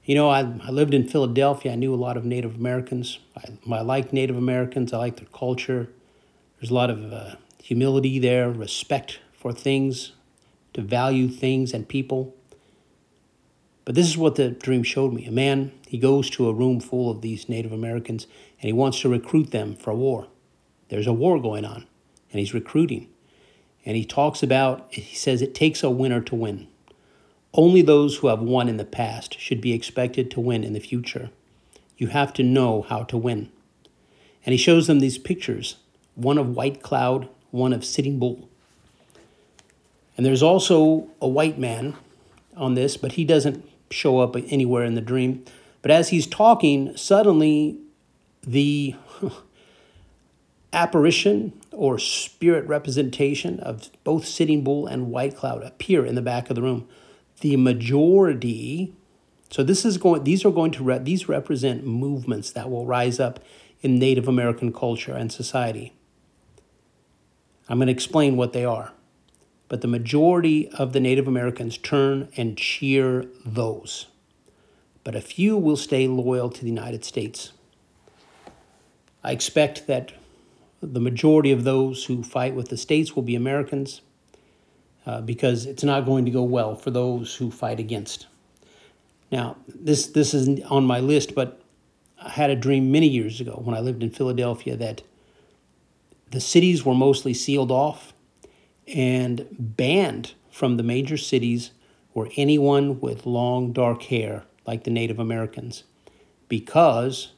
you 0.07 0.15
know, 0.15 0.29
I, 0.29 0.39
I 0.39 0.71
lived 0.71 0.93
in 0.93 1.05
Philadelphia. 1.05 1.73
I 1.73 1.75
knew 1.75 1.93
a 1.93 1.95
lot 1.95 2.15
of 2.15 2.23
Native 2.23 2.55
Americans. 2.55 3.19
I, 3.35 3.73
I 3.75 3.81
like 3.81 4.13
Native 4.13 4.37
Americans. 4.37 4.93
I 4.93 4.97
like 4.97 5.17
their 5.17 5.27
culture. 5.33 5.89
There's 6.59 6.71
a 6.71 6.73
lot 6.73 6.89
of 6.89 7.11
uh, 7.11 7.35
humility 7.61 8.17
there, 8.17 8.49
respect 8.49 9.19
for 9.33 9.51
things, 9.51 10.13
to 10.73 10.81
value 10.81 11.27
things 11.27 11.73
and 11.73 11.89
people. 11.89 12.33
But 13.83 13.95
this 13.95 14.07
is 14.07 14.17
what 14.17 14.35
the 14.35 14.51
dream 14.51 14.81
showed 14.81 15.11
me. 15.11 15.25
A 15.25 15.31
man, 15.31 15.73
he 15.85 15.97
goes 15.97 16.29
to 16.31 16.47
a 16.47 16.53
room 16.53 16.79
full 16.79 17.11
of 17.11 17.21
these 17.21 17.49
Native 17.49 17.73
Americans 17.73 18.27
and 18.61 18.67
he 18.67 18.73
wants 18.73 19.01
to 19.01 19.09
recruit 19.09 19.51
them 19.51 19.75
for 19.75 19.93
war. 19.93 20.27
There's 20.87 21.07
a 21.07 21.13
war 21.13 21.37
going 21.37 21.65
on 21.65 21.85
and 22.31 22.39
he's 22.39 22.53
recruiting. 22.53 23.09
And 23.85 23.97
he 23.97 24.05
talks 24.05 24.41
about, 24.41 24.87
he 24.89 25.15
says, 25.15 25.41
it 25.41 25.53
takes 25.53 25.83
a 25.83 25.89
winner 25.89 26.21
to 26.21 26.35
win. 26.35 26.67
Only 27.57 27.81
those 27.81 28.17
who 28.17 28.27
have 28.27 28.39
won 28.39 28.69
in 28.69 28.77
the 28.77 28.85
past 28.85 29.39
should 29.39 29.61
be 29.61 29.73
expected 29.73 30.29
to 30.31 30.39
win 30.39 30.63
in 30.63 30.73
the 30.73 30.79
future. 30.79 31.31
You 31.97 32.07
have 32.07 32.31
to 32.33 32.43
know 32.43 32.83
how 32.83 33.03
to 33.05 33.17
win. 33.17 33.51
And 34.45 34.53
he 34.53 34.57
shows 34.57 34.85
them 34.85 34.99
these 34.99 35.17
pictures 35.17 35.77
one 36.13 36.37
of 36.37 36.55
White 36.55 36.81
Cloud, 36.81 37.27
one 37.51 37.73
of 37.73 37.83
Sitting 37.83 38.19
Bull. 38.19 38.47
And 40.15 40.25
there's 40.25 40.43
also 40.43 41.09
a 41.21 41.27
white 41.27 41.59
man 41.59 41.95
on 42.55 42.75
this, 42.75 42.95
but 42.97 43.13
he 43.13 43.25
doesn't 43.25 43.67
show 43.91 44.19
up 44.19 44.35
anywhere 44.35 44.83
in 44.83 44.95
the 44.95 45.01
dream. 45.01 45.43
But 45.81 45.91
as 45.91 46.09
he's 46.09 46.25
talking, 46.25 46.95
suddenly 46.97 47.79
the 48.41 48.95
apparition 50.73 51.53
or 51.71 51.99
spirit 51.99 52.67
representation 52.67 53.59
of 53.59 53.89
both 54.03 54.25
Sitting 54.25 54.63
Bull 54.63 54.87
and 54.87 55.11
White 55.11 55.35
Cloud 55.35 55.63
appear 55.63 56.05
in 56.05 56.15
the 56.15 56.21
back 56.21 56.49
of 56.49 56.55
the 56.55 56.61
room 56.61 56.87
the 57.41 57.55
majority 57.55 58.93
so 59.49 59.63
this 59.63 59.85
is 59.85 59.97
going 59.97 60.23
these 60.23 60.43
are 60.43 60.51
going 60.51 60.71
to 60.71 60.83
re, 60.83 60.97
these 60.97 61.29
represent 61.29 61.85
movements 61.85 62.51
that 62.51 62.69
will 62.69 62.85
rise 62.85 63.19
up 63.19 63.39
in 63.81 63.99
native 63.99 64.27
american 64.27 64.73
culture 64.73 65.13
and 65.13 65.31
society. 65.31 65.93
I'm 67.69 67.79
going 67.79 67.87
to 67.87 67.93
explain 67.93 68.37
what 68.37 68.53
they 68.53 68.65
are 68.65 68.93
but 69.69 69.81
the 69.81 69.87
majority 69.87 70.69
of 70.69 70.93
the 70.93 70.99
native 70.99 71.27
americans 71.27 71.77
turn 71.77 72.29
and 72.37 72.57
cheer 72.57 73.25
those. 73.45 74.07
But 75.03 75.15
a 75.15 75.21
few 75.21 75.57
will 75.57 75.77
stay 75.77 76.07
loyal 76.07 76.49
to 76.49 76.61
the 76.61 76.69
united 76.69 77.05
states. 77.05 77.53
I 79.23 79.31
expect 79.31 79.87
that 79.87 80.13
the 80.81 80.99
majority 80.99 81.51
of 81.51 81.63
those 81.63 82.05
who 82.05 82.23
fight 82.23 82.53
with 82.53 82.69
the 82.69 82.77
states 82.77 83.15
will 83.15 83.23
be 83.23 83.35
americans 83.35 84.01
uh, 85.07 85.21
because 85.21 85.65
it's 85.65 85.83
not 85.83 86.05
going 86.05 86.25
to 86.25 86.31
go 86.31 86.43
well 86.43 86.75
for 86.75 86.91
those 86.91 87.35
who 87.35 87.49
fight 87.49 87.79
against. 87.79 88.27
Now, 89.31 89.55
this, 89.67 90.07
this 90.07 90.33
isn't 90.33 90.63
on 90.65 90.85
my 90.85 90.99
list, 90.99 91.33
but 91.33 91.61
I 92.21 92.29
had 92.29 92.49
a 92.49 92.55
dream 92.55 92.91
many 92.91 93.07
years 93.07 93.39
ago 93.39 93.61
when 93.63 93.73
I 93.73 93.79
lived 93.79 94.03
in 94.03 94.11
Philadelphia 94.11 94.75
that 94.75 95.01
the 96.31 96.41
cities 96.41 96.85
were 96.85 96.93
mostly 96.93 97.33
sealed 97.33 97.71
off 97.71 98.13
and 98.85 99.47
banned 99.51 100.33
from 100.51 100.75
the 100.75 100.83
major 100.83 101.17
cities 101.17 101.71
or 102.13 102.29
anyone 102.35 102.99
with 102.99 103.25
long 103.25 103.71
dark 103.71 104.03
hair 104.03 104.43
like 104.65 104.83
the 104.83 104.91
Native 104.91 105.19
Americans 105.19 105.83
because 106.49 107.31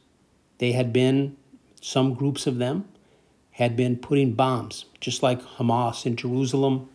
they 0.57 0.71
had 0.71 0.91
been, 0.91 1.37
some 1.81 2.15
groups 2.15 2.47
of 2.47 2.57
them, 2.57 2.87
had 3.51 3.75
been 3.75 3.95
putting 3.95 4.33
bombs, 4.33 4.85
just 4.99 5.21
like 5.21 5.41
Hamas 5.41 6.05
in 6.05 6.15
Jerusalem. 6.15 6.89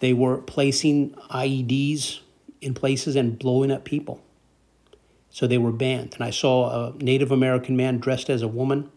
They 0.00 0.12
were 0.12 0.38
placing 0.38 1.10
IEDs 1.30 2.20
in 2.60 2.74
places 2.74 3.16
and 3.16 3.38
blowing 3.38 3.70
up 3.70 3.84
people. 3.84 4.20
So 5.30 5.46
they 5.46 5.58
were 5.58 5.72
banned. 5.72 6.14
And 6.14 6.24
I 6.24 6.30
saw 6.30 6.88
a 6.88 6.92
Native 7.02 7.32
American 7.32 7.76
man 7.76 7.98
dressed 7.98 8.30
as 8.30 8.42
a 8.42 8.48
woman. 8.48 8.90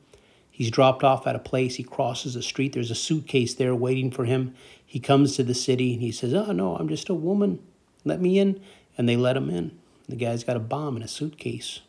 He's 0.51 0.71
dropped 0.71 1.03
off 1.03 1.27
at 1.27 1.35
a 1.35 1.39
place. 1.39 1.75
He 1.75 1.83
crosses 1.83 2.33
the 2.33 2.41
street. 2.41 2.73
There's 2.73 2.91
a 2.91 2.95
suitcase 2.95 3.53
there 3.53 3.75
waiting 3.75 4.11
for 4.11 4.25
him. 4.25 4.53
He 4.85 4.99
comes 4.99 5.35
to 5.35 5.43
the 5.43 5.53
city 5.53 5.93
and 5.93 6.01
he 6.01 6.11
says, 6.11 6.33
Oh, 6.33 6.51
no, 6.51 6.75
I'm 6.75 6.89
just 6.89 7.09
a 7.09 7.13
woman. 7.13 7.59
Let 8.05 8.21
me 8.21 8.39
in. 8.39 8.61
And 8.97 9.07
they 9.07 9.15
let 9.15 9.37
him 9.37 9.49
in. 9.49 9.77
The 10.07 10.15
guy's 10.15 10.43
got 10.43 10.55
a 10.55 10.59
bomb 10.59 10.95
in 10.95 11.03
a 11.03 11.07
suitcase. 11.07 11.81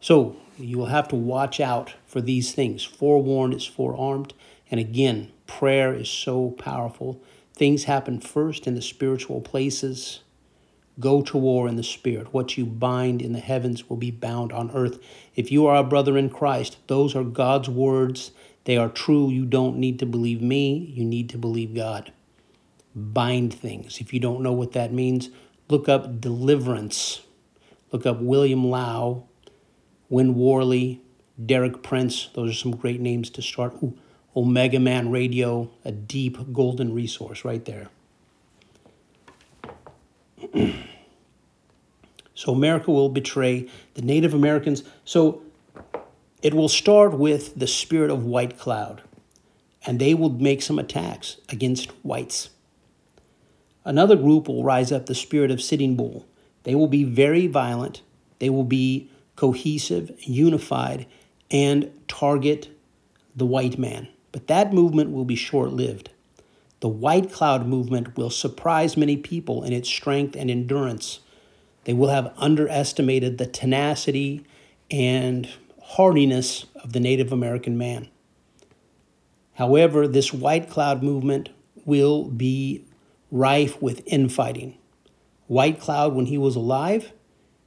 So 0.00 0.36
you 0.58 0.78
will 0.78 0.86
have 0.86 1.08
to 1.08 1.16
watch 1.16 1.60
out 1.60 1.94
for 2.06 2.20
these 2.20 2.52
things. 2.52 2.84
Forewarned 2.84 3.54
is 3.54 3.64
forearmed. 3.66 4.34
And 4.70 4.80
again, 4.80 5.32
prayer 5.46 5.94
is 5.94 6.08
so 6.08 6.50
powerful. 6.50 7.20
Things 7.54 7.84
happen 7.84 8.20
first 8.20 8.66
in 8.66 8.74
the 8.74 8.82
spiritual 8.82 9.40
places. 9.40 10.20
Go 10.98 11.22
to 11.22 11.38
war 11.38 11.68
in 11.68 11.76
the 11.76 11.82
spirit. 11.82 12.32
What 12.32 12.56
you 12.56 12.66
bind 12.66 13.22
in 13.22 13.32
the 13.32 13.40
heavens 13.40 13.88
will 13.88 13.96
be 13.96 14.10
bound 14.10 14.52
on 14.52 14.70
earth. 14.72 14.98
If 15.34 15.50
you 15.52 15.66
are 15.66 15.76
a 15.76 15.84
brother 15.84 16.18
in 16.18 16.30
Christ, 16.30 16.76
those 16.86 17.14
are 17.14 17.24
God's 17.24 17.68
words. 17.68 18.32
They 18.64 18.76
are 18.76 18.88
true. 18.88 19.30
You 19.30 19.44
don't 19.44 19.76
need 19.76 19.98
to 20.00 20.06
believe 20.06 20.42
me, 20.42 20.92
you 20.94 21.04
need 21.04 21.28
to 21.30 21.38
believe 21.38 21.74
God. 21.74 22.12
Bind 22.94 23.52
things. 23.52 24.00
If 24.00 24.12
you 24.12 24.20
don't 24.20 24.42
know 24.42 24.52
what 24.52 24.72
that 24.72 24.92
means, 24.92 25.30
look 25.68 25.88
up 25.88 26.20
deliverance. 26.20 27.20
Look 27.92 28.06
up 28.06 28.20
William 28.20 28.68
Lau, 28.68 29.24
Win 30.08 30.34
Worley, 30.34 31.00
Derek 31.44 31.82
Prince. 31.82 32.30
Those 32.34 32.50
are 32.50 32.54
some 32.54 32.76
great 32.76 33.00
names 33.00 33.30
to 33.30 33.42
start. 33.42 33.74
Ooh, 33.82 33.98
Omega 34.36 34.80
Man 34.80 35.10
Radio, 35.10 35.70
a 35.84 35.92
deep 35.92 36.52
golden 36.52 36.92
resource 36.92 37.44
right 37.44 37.64
there. 37.64 37.88
so 42.34 42.52
America 42.52 42.90
will 42.90 43.08
betray 43.08 43.68
the 43.94 44.02
Native 44.02 44.34
Americans. 44.34 44.82
So 45.04 45.42
it 46.42 46.52
will 46.52 46.68
start 46.68 47.14
with 47.14 47.58
the 47.58 47.66
spirit 47.66 48.10
of 48.10 48.24
white 48.24 48.58
cloud, 48.58 49.02
and 49.86 50.00
they 50.00 50.14
will 50.14 50.30
make 50.30 50.62
some 50.62 50.78
attacks 50.78 51.38
against 51.48 51.90
whites. 52.02 52.50
Another 53.84 54.16
group 54.16 54.48
will 54.48 54.64
rise 54.64 54.90
up 54.90 55.06
the 55.06 55.14
spirit 55.14 55.50
of 55.50 55.62
sitting 55.62 55.94
bull. 55.94 56.26
They 56.64 56.74
will 56.74 56.88
be 56.88 57.04
very 57.04 57.46
violent. 57.46 58.02
They 58.40 58.50
will 58.50 58.64
be 58.64 59.10
cohesive, 59.36 60.10
unified, 60.18 61.06
and 61.50 61.90
target 62.08 62.68
the 63.36 63.46
white 63.46 63.78
man. 63.78 64.08
But 64.34 64.48
that 64.48 64.72
movement 64.72 65.12
will 65.12 65.24
be 65.24 65.36
short 65.36 65.72
lived. 65.72 66.10
The 66.80 66.88
white 66.88 67.30
cloud 67.30 67.68
movement 67.68 68.16
will 68.16 68.30
surprise 68.30 68.96
many 68.96 69.16
people 69.16 69.62
in 69.62 69.72
its 69.72 69.88
strength 69.88 70.34
and 70.34 70.50
endurance. 70.50 71.20
They 71.84 71.92
will 71.92 72.08
have 72.08 72.34
underestimated 72.36 73.38
the 73.38 73.46
tenacity 73.46 74.44
and 74.90 75.48
hardiness 75.80 76.66
of 76.82 76.92
the 76.92 76.98
Native 76.98 77.30
American 77.30 77.78
man. 77.78 78.08
However, 79.52 80.08
this 80.08 80.34
white 80.34 80.68
cloud 80.68 81.00
movement 81.00 81.50
will 81.84 82.24
be 82.24 82.84
rife 83.30 83.80
with 83.80 84.02
infighting. 84.04 84.76
White 85.46 85.78
Cloud, 85.78 86.12
when 86.12 86.26
he 86.26 86.38
was 86.38 86.56
alive, 86.56 87.12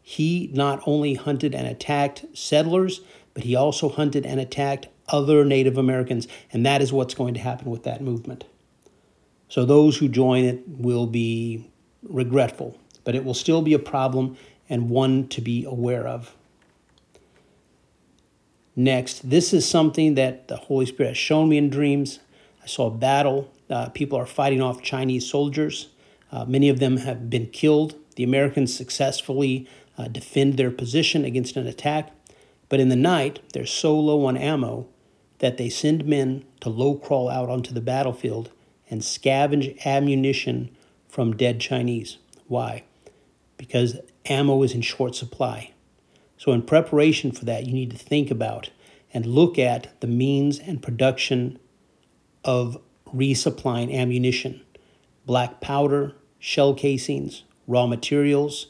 he 0.01 0.49
not 0.53 0.83
only 0.85 1.13
hunted 1.13 1.55
and 1.55 1.65
attacked 1.65 2.25
settlers, 2.33 2.99
but 3.33 3.45
he 3.45 3.55
also 3.55 3.87
hunted 3.87 4.25
and 4.25 4.41
attacked 4.41 4.87
other 5.09 5.45
Native 5.45 5.77
Americans. 5.77 6.27
And 6.51 6.65
that 6.65 6.81
is 6.81 6.91
what's 6.91 7.13
going 7.13 7.33
to 7.35 7.39
happen 7.39 7.69
with 7.69 7.83
that 7.83 8.01
movement. 8.01 8.45
So 9.49 9.65
those 9.65 9.97
who 9.97 10.07
join 10.07 10.43
it 10.43 10.63
will 10.67 11.07
be 11.07 11.69
regretful, 12.03 12.77
but 13.03 13.15
it 13.15 13.23
will 13.23 13.33
still 13.33 13.61
be 13.61 13.73
a 13.73 13.79
problem 13.79 14.37
and 14.69 14.89
one 14.89 15.27
to 15.29 15.41
be 15.41 15.63
aware 15.63 16.05
of. 16.05 16.35
Next, 18.75 19.29
this 19.29 19.53
is 19.53 19.67
something 19.67 20.15
that 20.15 20.49
the 20.49 20.57
Holy 20.57 20.85
Spirit 20.85 21.09
has 21.09 21.17
shown 21.17 21.49
me 21.49 21.57
in 21.57 21.69
dreams. 21.69 22.19
I 22.61 22.67
saw 22.67 22.87
a 22.87 22.91
battle 22.91 23.49
uh, 23.69 23.89
people 23.89 24.17
are 24.17 24.25
fighting 24.25 24.61
off 24.61 24.81
Chinese 24.81 25.29
soldiers. 25.29 25.89
Uh, 26.31 26.45
many 26.45 26.69
of 26.69 26.79
them 26.79 26.97
have 26.97 27.29
been 27.29 27.47
killed. 27.47 27.95
The 28.15 28.23
Americans 28.23 28.75
successfully 28.75 29.67
uh, 29.97 30.07
defend 30.07 30.57
their 30.57 30.71
position 30.71 31.25
against 31.25 31.57
an 31.57 31.67
attack. 31.67 32.11
But 32.69 32.79
in 32.79 32.89
the 32.89 32.95
night, 32.95 33.39
they're 33.53 33.65
so 33.65 33.97
low 33.97 34.25
on 34.25 34.37
ammo 34.37 34.87
that 35.39 35.57
they 35.57 35.69
send 35.69 36.05
men 36.05 36.43
to 36.61 36.69
low 36.69 36.95
crawl 36.95 37.29
out 37.29 37.49
onto 37.49 37.73
the 37.73 37.81
battlefield 37.81 38.51
and 38.89 39.01
scavenge 39.01 39.83
ammunition 39.85 40.69
from 41.07 41.35
dead 41.35 41.59
Chinese. 41.59 42.17
Why? 42.47 42.83
Because 43.57 43.97
ammo 44.25 44.63
is 44.63 44.73
in 44.73 44.81
short 44.81 45.15
supply. 45.15 45.71
So, 46.37 46.51
in 46.51 46.61
preparation 46.61 47.31
for 47.31 47.45
that, 47.45 47.65
you 47.65 47.73
need 47.73 47.91
to 47.91 47.97
think 47.97 48.29
about 48.29 48.69
and 49.13 49.25
look 49.25 49.57
at 49.57 49.99
the 50.01 50.07
means 50.07 50.59
and 50.59 50.81
production 50.81 51.57
of 52.43 52.77
resupplying 53.13 53.93
ammunition, 53.93 54.61
black 55.25 55.59
powder, 55.61 56.13
shell 56.39 56.73
casings, 56.73 57.43
raw 57.67 57.87
materials, 57.87 58.67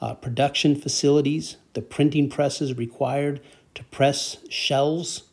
uh, 0.00 0.14
production 0.14 0.76
facilities, 0.76 1.56
the 1.74 1.82
printing 1.82 2.30
presses 2.30 2.76
required 2.76 3.40
to 3.74 3.82
press 3.84 4.38
shells, 4.48 5.24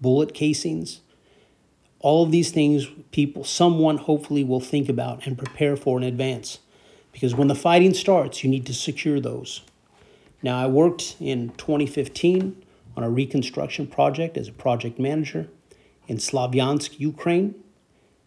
bullet 0.00 0.34
casings. 0.34 1.00
All 2.00 2.22
of 2.22 2.30
these 2.30 2.50
things, 2.50 2.86
people, 3.10 3.44
someone 3.44 3.98
hopefully 3.98 4.44
will 4.44 4.60
think 4.60 4.88
about 4.88 5.26
and 5.26 5.36
prepare 5.38 5.76
for 5.76 5.98
in 5.98 6.04
advance. 6.04 6.58
Because 7.12 7.34
when 7.34 7.48
the 7.48 7.54
fighting 7.54 7.94
starts, 7.94 8.44
you 8.44 8.50
need 8.50 8.66
to 8.66 8.74
secure 8.74 9.20
those. 9.20 9.62
Now, 10.42 10.58
I 10.58 10.66
worked 10.66 11.16
in 11.18 11.50
2015 11.56 12.62
on 12.96 13.02
a 13.02 13.10
reconstruction 13.10 13.86
project 13.86 14.36
as 14.36 14.48
a 14.48 14.52
project 14.52 14.98
manager 14.98 15.48
in 16.06 16.18
Slavyansk, 16.18 17.00
Ukraine 17.00 17.54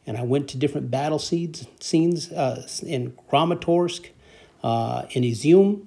and 0.09 0.17
I 0.17 0.23
went 0.23 0.47
to 0.49 0.57
different 0.57 0.89
battle 0.89 1.19
scenes, 1.19 1.67
scenes 1.79 2.31
uh, 2.31 2.67
in 2.83 3.11
Kramatorsk, 3.31 4.07
uh, 4.63 5.05
in 5.11 5.21
Izium, 5.21 5.85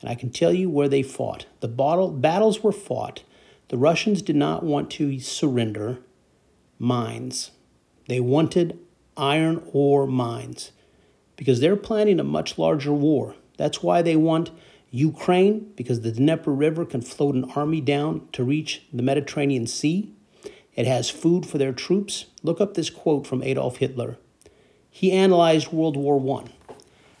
and 0.00 0.10
I 0.10 0.16
can 0.16 0.30
tell 0.30 0.52
you 0.52 0.68
where 0.68 0.88
they 0.88 1.04
fought. 1.04 1.46
The 1.60 1.68
battle, 1.68 2.10
battles 2.10 2.64
were 2.64 2.72
fought. 2.72 3.22
The 3.74 3.80
Russians 3.80 4.22
did 4.22 4.36
not 4.36 4.62
want 4.62 4.88
to 4.92 5.18
surrender 5.18 5.98
mines. 6.78 7.50
They 8.06 8.20
wanted 8.20 8.78
iron 9.16 9.68
ore 9.72 10.06
mines 10.06 10.70
because 11.34 11.58
they're 11.58 11.74
planning 11.74 12.20
a 12.20 12.22
much 12.22 12.56
larger 12.56 12.92
war. 12.92 13.34
That's 13.56 13.82
why 13.82 14.00
they 14.00 14.14
want 14.14 14.52
Ukraine, 14.92 15.72
because 15.74 16.02
the 16.02 16.12
Dnieper 16.12 16.52
River 16.52 16.86
can 16.86 17.02
float 17.02 17.34
an 17.34 17.50
army 17.56 17.80
down 17.80 18.28
to 18.30 18.44
reach 18.44 18.84
the 18.92 19.02
Mediterranean 19.02 19.66
Sea. 19.66 20.08
It 20.76 20.86
has 20.86 21.10
food 21.10 21.44
for 21.44 21.58
their 21.58 21.72
troops. 21.72 22.26
Look 22.44 22.60
up 22.60 22.74
this 22.74 22.90
quote 22.90 23.26
from 23.26 23.42
Adolf 23.42 23.78
Hitler. 23.78 24.18
He 24.88 25.10
analyzed 25.10 25.72
World 25.72 25.96
War 25.96 26.20
I, 26.38 26.74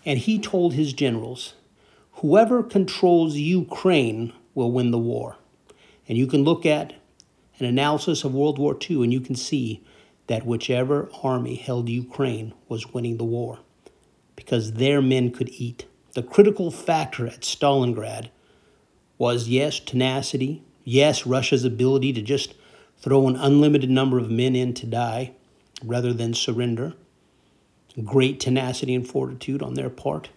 and 0.06 0.20
he 0.20 0.38
told 0.38 0.74
his 0.74 0.92
generals, 0.92 1.54
Whoever 2.18 2.62
controls 2.62 3.34
Ukraine 3.34 4.32
will 4.54 4.70
win 4.70 4.92
the 4.92 4.98
war. 4.98 5.36
And 6.08 6.18
you 6.18 6.26
can 6.26 6.44
look 6.44 6.66
at 6.66 6.94
an 7.58 7.66
analysis 7.66 8.24
of 8.24 8.34
World 8.34 8.58
War 8.58 8.76
II, 8.90 9.04
and 9.04 9.12
you 9.12 9.20
can 9.20 9.34
see 9.34 9.82
that 10.26 10.46
whichever 10.46 11.10
army 11.22 11.54
held 11.54 11.88
Ukraine 11.88 12.52
was 12.68 12.92
winning 12.92 13.16
the 13.16 13.24
war 13.24 13.60
because 14.36 14.72
their 14.72 15.00
men 15.00 15.30
could 15.30 15.50
eat. 15.50 15.86
The 16.14 16.22
critical 16.22 16.70
factor 16.70 17.26
at 17.26 17.40
Stalingrad 17.40 18.28
was 19.18 19.48
yes, 19.48 19.80
tenacity, 19.80 20.62
yes, 20.84 21.26
Russia's 21.26 21.64
ability 21.64 22.12
to 22.14 22.22
just 22.22 22.54
throw 22.98 23.28
an 23.28 23.36
unlimited 23.36 23.90
number 23.90 24.18
of 24.18 24.30
men 24.30 24.56
in 24.56 24.74
to 24.74 24.86
die 24.86 25.32
rather 25.84 26.12
than 26.12 26.34
surrender. 26.34 26.94
Great 28.02 28.40
tenacity 28.40 28.94
and 28.94 29.08
fortitude 29.08 29.62
on 29.62 29.74
their 29.74 29.90
part. 29.90 30.30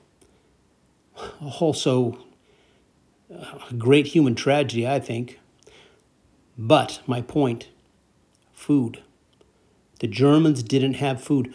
Also, 1.60 2.20
a 3.30 3.74
great 3.74 4.08
human 4.08 4.36
tragedy, 4.36 4.88
I 4.88 5.00
think. 5.00 5.40
But 6.58 7.02
my 7.06 7.22
point 7.22 7.70
food. 8.54 9.04
The 10.00 10.08
Germans 10.08 10.64
didn't 10.64 10.96
have 10.96 11.24
food. 11.24 11.54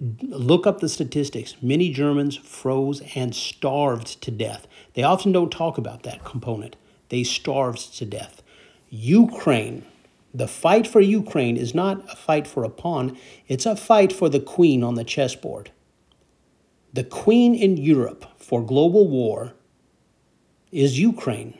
Look 0.00 0.66
up 0.66 0.80
the 0.80 0.88
statistics. 0.88 1.56
Many 1.60 1.90
Germans 1.90 2.36
froze 2.36 3.02
and 3.14 3.34
starved 3.34 4.22
to 4.22 4.30
death. 4.30 4.66
They 4.94 5.02
often 5.02 5.32
don't 5.32 5.52
talk 5.52 5.76
about 5.76 6.04
that 6.04 6.24
component. 6.24 6.76
They 7.10 7.24
starved 7.24 7.96
to 7.98 8.04
death. 8.04 8.42
Ukraine, 8.88 9.84
the 10.32 10.48
fight 10.48 10.86
for 10.86 11.00
Ukraine 11.00 11.56
is 11.56 11.74
not 11.74 12.10
a 12.10 12.16
fight 12.16 12.46
for 12.46 12.64
a 12.64 12.70
pawn, 12.70 13.16
it's 13.46 13.66
a 13.66 13.76
fight 13.76 14.12
for 14.12 14.28
the 14.28 14.40
queen 14.40 14.82
on 14.82 14.94
the 14.94 15.04
chessboard. 15.04 15.70
The 16.92 17.04
queen 17.04 17.54
in 17.54 17.76
Europe 17.76 18.24
for 18.38 18.64
global 18.64 19.08
war 19.08 19.52
is 20.72 20.98
Ukraine. 20.98 21.58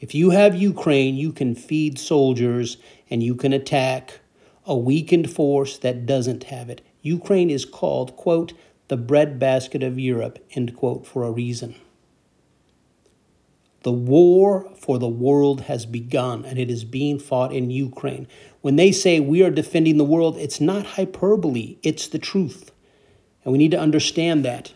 If 0.00 0.14
you 0.14 0.30
have 0.30 0.54
Ukraine, 0.54 1.16
you 1.16 1.32
can 1.32 1.54
feed 1.54 1.98
soldiers 1.98 2.76
and 3.10 3.22
you 3.22 3.34
can 3.34 3.52
attack 3.52 4.20
a 4.64 4.76
weakened 4.76 5.30
force 5.30 5.78
that 5.78 6.06
doesn't 6.06 6.44
have 6.44 6.70
it. 6.70 6.82
Ukraine 7.02 7.50
is 7.50 7.64
called, 7.64 8.16
quote, 8.16 8.52
the 8.88 8.96
breadbasket 8.96 9.82
of 9.82 9.98
Europe, 9.98 10.38
end 10.52 10.76
quote, 10.76 11.06
for 11.06 11.24
a 11.24 11.30
reason. 11.30 11.74
The 13.82 13.92
war 13.92 14.70
for 14.76 14.98
the 14.98 15.08
world 15.08 15.62
has 15.62 15.86
begun 15.86 16.44
and 16.44 16.58
it 16.58 16.70
is 16.70 16.84
being 16.84 17.18
fought 17.18 17.52
in 17.52 17.70
Ukraine. 17.70 18.26
When 18.60 18.76
they 18.76 18.92
say 18.92 19.20
we 19.20 19.42
are 19.42 19.50
defending 19.50 19.98
the 19.98 20.04
world, 20.04 20.36
it's 20.36 20.60
not 20.60 20.84
hyperbole, 20.84 21.78
it's 21.82 22.08
the 22.08 22.18
truth. 22.18 22.72
And 23.44 23.52
we 23.52 23.58
need 23.58 23.70
to 23.70 23.80
understand 23.80 24.44
that. 24.44 24.74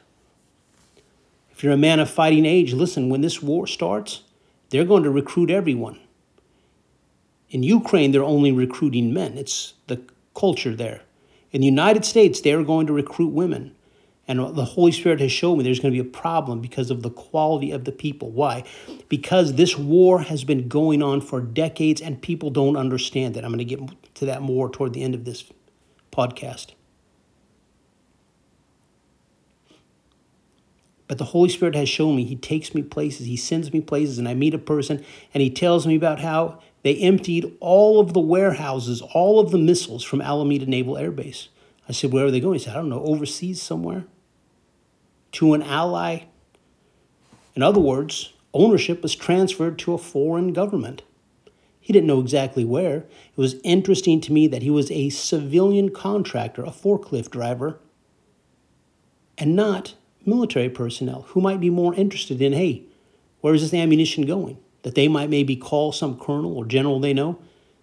If 1.51 1.63
you're 1.63 1.73
a 1.73 1.79
man 1.79 2.01
of 2.01 2.11
fighting 2.11 2.47
age, 2.47 2.73
listen, 2.73 3.09
when 3.09 3.21
this 3.21 3.43
war 3.43 3.67
starts, 3.67 4.23
they're 4.73 4.87
going 4.87 5.03
to 5.03 5.11
recruit 5.11 5.51
everyone. 5.51 6.01
In 7.51 7.63
Ukraine, 7.63 8.11
they're 8.11 8.25
only 8.25 8.51
recruiting 8.51 9.13
men, 9.13 9.37
it's 9.37 9.75
the 9.87 10.03
culture 10.35 10.75
there. 10.75 11.03
In 11.51 11.61
the 11.61 11.67
United 11.67 12.07
States, 12.07 12.41
they're 12.41 12.65
going 12.65 12.87
to 12.87 12.95
recruit 12.95 13.29
women. 13.29 13.77
And 14.27 14.39
the 14.57 14.65
Holy 14.65 14.93
Spirit 14.93 15.21
has 15.21 15.31
shown 15.31 15.59
me 15.59 15.65
there's 15.65 15.81
going 15.81 15.93
to 15.93 16.03
be 16.03 16.09
a 16.09 16.11
problem 16.11 16.61
because 16.61 16.91
of 16.91 17.03
the 17.03 17.11
quality 17.11 17.71
of 17.71 17.85
the 17.85 17.93
people. 17.93 18.31
Why? 18.31 18.65
Because 19.11 19.55
this 19.55 19.77
war 19.77 20.23
has 20.23 20.45
been 20.45 20.69
going 20.69 21.03
on 21.03 21.21
for 21.21 21.43
decades 21.43 22.01
and 22.01 22.23
people 22.23 22.49
don't 22.49 22.77
understand 22.77 23.37
it. 23.37 23.45
I'm 23.45 23.51
going 23.53 23.59
to 23.59 23.65
get 23.65 24.15
to 24.15 24.25
that 24.25 24.41
more 24.41 24.71
toward 24.71 24.95
the 24.95 25.03
end 25.03 25.15
of 25.15 25.27
this 25.27 25.45
podcast. 26.11 26.69
But 31.09 31.19
the 31.19 31.25
Holy 31.25 31.49
Spirit 31.49 31.75
has 31.75 31.89
shown 31.89 32.17
me, 32.17 32.25
He 32.25 32.37
takes 32.37 32.75
me 32.75 32.83
places, 32.83 33.27
He 33.27 33.37
sends 33.37 33.73
me 33.73 33.81
places, 33.81 34.19
and 34.19 34.29
I 34.29 34.35
meet 34.35 34.55
a 34.55 34.59
person, 34.59 35.05
and 35.35 35.43
He 35.43 35.51
tells 35.51 35.87
me 35.87 35.97
about 35.97 36.21
how 36.21 36.61
they 36.83 36.97
emptied 36.97 37.57
all 37.61 38.01
of 38.01 38.13
the 38.13 38.21
warehouses, 38.21 39.03
all 39.15 39.39
of 39.39 39.51
the 39.51 39.59
missiles 39.59 40.05
from 40.05 40.21
Alameda 40.21 40.67
Naval 40.67 40.97
Air 40.97 41.13
Base. 41.13 41.49
I 41.89 41.93
said, 41.93 42.13
Where 42.13 42.27
are 42.27 42.31
they 42.31 42.41
going? 42.41 42.59
He 42.59 42.65
said, 42.65 42.75
I 42.75 42.77
don't 42.77 42.89
know, 42.89 43.05
overseas 43.05 43.61
somewhere 43.61 44.05
to 45.33 45.55
an 45.55 45.63
ally. 45.63 46.25
In 47.55 47.63
other 47.63 47.81
words, 47.81 48.33
ownership 48.55 49.03
was 49.03 49.15
transferred 49.15 49.79
to 49.81 49.95
a 49.95 49.99
foreign 49.99 50.53
government. 50.53 51.03
He 51.81 51.93
didn't 51.93 52.07
know 52.07 52.21
exactly 52.21 52.65
where. 52.65 52.99
It 52.99 53.37
was 53.37 53.57
interesting 53.65 54.21
to 54.23 54.33
me 54.33 54.47
that 54.47 54.63
he 54.63 54.71
was 54.71 54.91
a 54.91 55.11
civilian 55.11 55.91
contractor, 55.91 56.63
a 56.63 56.71
forklift 56.71 57.31
driver, 57.31 57.81
and 59.37 59.57
not 59.57 59.95
military 60.27 60.69
personnel 60.69 61.23
who 61.29 61.41
might 61.41 61.61
be 61.61 61.71
more 61.71 61.95
interested 61.95 62.41
in 62.41 62.53
hey, 62.53 62.83
where 63.41 63.55
is 63.55 63.63
this 63.63 63.75
ammunition 63.75 64.25
going? 64.27 64.59
That 64.83 64.95
they 64.95 65.09
might 65.09 65.31
maybe 65.31 65.57
call 65.57 65.93
some 65.93 66.19
colonel 66.19 66.57
or 66.57 66.65
general 66.65 67.01
they 67.01 67.13
know. 67.13 67.39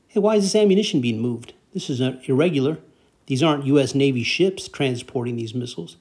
Hey, 0.07 0.19
why 0.19 0.35
is 0.35 0.43
this 0.43 0.55
ammunition 0.55 1.01
being 1.01 1.21
moved? 1.21 1.53
This 1.73 1.89
is 1.89 2.01
irregular. 2.27 2.79
These 3.27 3.43
aren't 3.43 3.65
U.S. 3.65 3.93
Navy 3.93 4.23
ships 4.23 4.67
transporting 4.67 5.35
these 5.35 5.53
missiles. 5.53 5.97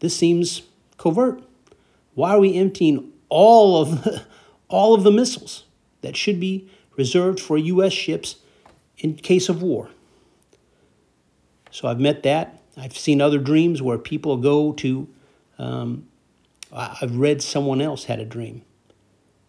This 0.00 0.16
seems 0.16 0.62
covert. 0.96 1.42
Why 2.14 2.30
are 2.30 2.40
we 2.40 2.56
emptying 2.56 3.12
all 3.28 3.80
of 3.80 4.02
the, 4.02 4.24
all 4.68 4.94
of 4.94 5.02
the 5.02 5.10
missiles 5.10 5.64
that 6.00 6.16
should 6.16 6.40
be 6.40 6.68
reserved 6.96 7.38
for 7.38 7.58
U.S. 7.58 7.92
ships 7.92 8.36
in 8.98 9.14
case 9.14 9.48
of 9.48 9.62
war? 9.62 9.90
So 11.70 11.88
I've 11.88 12.00
met 12.00 12.22
that. 12.22 12.62
I've 12.76 12.96
seen 12.96 13.20
other 13.20 13.38
dreams 13.38 13.82
where 13.82 13.98
people 13.98 14.36
go 14.36 14.72
to. 14.72 15.08
Um, 15.58 16.08
I've 16.72 17.16
read 17.16 17.42
someone 17.42 17.80
else 17.80 18.04
had 18.04 18.18
a 18.18 18.24
dream 18.24 18.62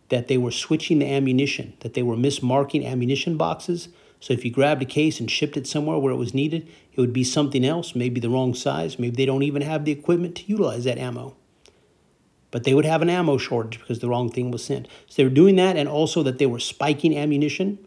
that 0.10 0.28
they 0.28 0.38
were 0.38 0.52
switching 0.52 1.00
the 1.00 1.12
ammunition, 1.12 1.74
that 1.80 1.94
they 1.94 2.04
were 2.04 2.16
mismarking 2.16 2.86
ammunition 2.86 3.38
boxes 3.38 3.89
so 4.24 4.32
if 4.32 4.46
you 4.46 4.52
grabbed 4.52 4.82
a 4.82 4.86
case 4.86 5.20
and 5.20 5.30
shipped 5.30 5.58
it 5.58 5.68
somewhere 5.68 5.98
where 5.98 6.13
it 6.13 6.18
was 6.18 6.34
needed, 6.34 6.66
it 6.94 7.02
would 7.02 7.12
be 7.12 7.26
something 7.26 7.66
else, 7.66 7.94
maybe 7.94 8.22
the 8.22 8.30
wrong 8.30 8.54
size. 8.54 8.98
Maybe 8.98 9.18
they 9.18 9.26
don't 9.26 9.44
even 9.44 9.63
have 9.63 9.84
the 9.84 9.92
equipment 9.92 10.38
to 10.38 10.46
utilize 10.46 10.86
that 10.86 10.98
ammo. 10.98 11.36
But 12.50 12.63
they 12.63 12.74
would 12.74 12.86
have 12.86 13.02
an 13.02 13.10
ammo 13.10 13.38
shortage 13.38 13.82
because 13.82 14.00
the 14.00 14.08
wrong 14.08 14.32
thing 14.32 14.50
was 14.50 14.63
sent. 14.63 14.88
So 15.08 15.16
they 15.18 15.24
were 15.26 15.30
doing 15.30 15.58
that, 15.58 15.76
and 15.76 15.89
also 15.89 16.24
that 16.24 16.38
they 16.38 16.46
were 16.46 16.60
spiking 16.60 17.18
ammunition. 17.18 17.86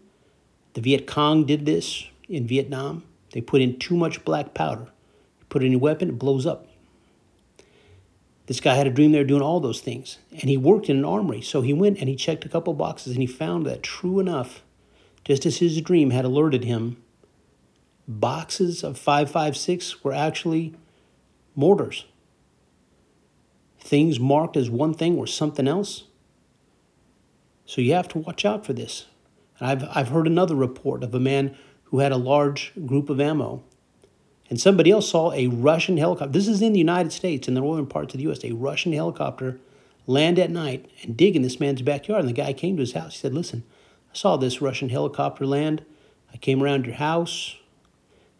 The 0.75 0.83
Viet 0.83 1.07
Cong 1.07 1.47
did 1.47 1.65
this 1.65 2.05
in 2.29 2.47
Vietnam. 2.47 3.05
They 3.33 3.41
put 3.41 3.63
in 3.63 3.79
too 3.79 3.97
much 3.97 4.23
black 4.23 4.53
powder. 4.53 4.91
You 5.39 5.47
put 5.49 5.65
in 5.65 5.73
your 5.73 5.81
weapon, 5.81 6.11
it 6.11 6.19
blows 6.19 6.45
up. 6.45 6.67
This 8.47 8.61
guy 8.61 8.75
had 8.75 8.87
a 8.87 8.91
dream 8.91 9.13
they 9.13 9.19
were 9.19 9.25
doing 9.25 9.43
all 9.43 9.61
those 9.61 9.81
things. 9.81 10.19
And 10.31 10.49
he 10.49 10.57
worked 10.57 10.89
in 10.89 10.97
an 10.97 11.05
armory. 11.05 11.43
So 11.43 11.63
he 11.63 11.73
went 11.73 11.99
and 11.99 12.09
he 12.09 12.17
checked 12.17 12.45
a 12.45 12.49
couple 12.49 12.73
boxes 12.75 13.13
and 13.13 13.21
he 13.21 13.27
found 13.27 13.67
that 13.67 13.83
true 13.83 14.21
enough, 14.21 14.63
just 15.25 15.45
as 15.45 15.59
his 15.59 15.81
dream 15.81 16.11
had 16.11 16.25
alerted 16.25 16.65
him, 16.65 17.03
boxes 18.07 18.85
of 18.85 18.99
556 18.99 20.05
were 20.05 20.13
actually 20.13 20.75
mortars. 21.57 22.05
Things 23.81 24.21
marked 24.21 24.57
as 24.57 24.71
one 24.71 24.95
thing 24.95 25.17
were 25.17 25.27
something 25.27 25.67
else. 25.67 26.05
So 27.65 27.81
you 27.81 27.95
have 27.95 28.09
to 28.09 28.19
watch 28.19 28.45
out 28.45 28.65
for 28.65 28.73
this. 28.73 29.07
And 29.59 29.69
I've, 29.69 29.97
I've 29.97 30.09
heard 30.09 30.27
another 30.27 30.55
report 30.55 31.03
of 31.03 31.15
a 31.15 31.21
man 31.21 31.57
who 31.85 31.99
had 31.99 32.13
a 32.13 32.17
large 32.17 32.73
group 32.87 33.11
of 33.11 33.21
ammo. 33.21 33.63
And 34.49 34.61
somebody 34.61 34.91
else 34.91 35.11
saw 35.11 35.33
a 35.33 35.49
Russian 35.49 35.97
helicopter. 35.97 36.33
This 36.33 36.49
is 36.49 36.63
in 36.63 36.73
the 36.73 36.79
United 36.79 37.13
States, 37.13 37.49
in 37.49 37.55
the 37.55 37.61
northern 37.61 37.87
parts 37.87 38.15
of 38.15 38.19
the 38.19 38.25
U.S. 38.25 38.45
A 38.45 38.53
Russian 38.53 38.93
helicopter 38.93 39.59
land 40.07 40.39
at 40.39 40.51
night 40.51 40.89
and 41.03 41.17
dig 41.17 41.35
in 41.35 41.43
this 41.43 41.59
man's 41.59 41.83
backyard. 41.83 42.21
And 42.21 42.29
the 42.29 42.33
guy 42.33 42.53
came 42.53 42.77
to 42.77 42.83
his 42.83 42.93
house. 42.93 43.15
He 43.15 43.19
said, 43.19 43.35
Listen, 43.35 43.65
I 44.11 44.15
saw 44.17 44.37
this 44.37 44.63
Russian 44.63 44.89
helicopter 44.89 45.45
land. 45.45 45.85
I 46.33 46.37
came 46.37 46.63
around 46.63 46.87
your 46.87 46.95
house 46.95 47.57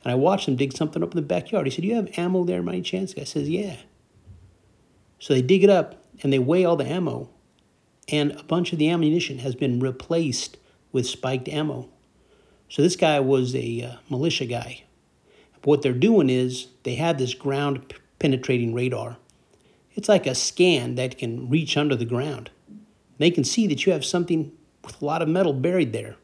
and 0.05 0.13
I 0.13 0.15
watched 0.15 0.47
them 0.47 0.55
dig 0.55 0.73
something 0.73 1.03
up 1.03 1.11
in 1.11 1.17
the 1.17 1.23
backyard. 1.23 1.67
He 1.67 1.73
said, 1.73 1.85
You 1.85 1.97
have 1.97 2.17
ammo 2.17 2.45
there 2.45 2.61
any 2.61 2.83
chance? 2.83 3.13
The 3.13 3.21
guy 3.21 3.25
says, 3.25 3.49
Yeah. 3.49 3.79
So 5.19 5.35
they 5.35 5.43
dig 5.43 5.65
it 5.65 5.71
up 5.71 6.05
and 6.23 6.33
they 6.33 6.39
weigh 6.39 6.65
all 6.65 6.77
the 6.77 6.87
ammo, 6.87 7.29
and 8.09 8.33
a 8.33 8.45
bunch 8.45 8.73
of 8.73 8.79
the 8.79 8.89
ammunition 8.89 9.39
has 9.39 9.55
been 9.55 9.81
replaced 9.81 10.57
with 10.93 11.07
spiked 11.07 11.49
ammo. 11.49 11.89
So 12.69 12.83
this 12.83 12.97
guy 12.97 13.21
was 13.21 13.55
a 13.55 13.83
uh, 13.83 13.97
militia 14.09 14.47
guy. 14.47 14.85
What 15.67 15.83
they're 15.83 15.93
doing 15.93 16.31
is 16.31 16.69
they 16.85 16.95
have 16.95 17.19
this 17.19 17.35
ground 17.35 17.93
penetrating 18.21 18.73
radar. 18.73 19.17
It's 19.97 20.09
like 20.09 20.25
a 20.25 20.35
scan 20.37 20.95
that 20.95 21.19
can 21.19 21.49
reach 21.49 21.77
under 21.77 21.97
the 21.97 22.05
ground. 22.05 22.51
They 23.19 23.33
can 23.33 23.43
see 23.43 23.67
that 23.67 23.85
you 23.85 23.91
have 23.91 24.05
something 24.05 24.53
with 24.85 25.03
a 25.03 25.05
lot 25.05 25.23
of 25.23 25.29
metal 25.29 25.53
buried 25.53 25.93
there. 25.93 26.15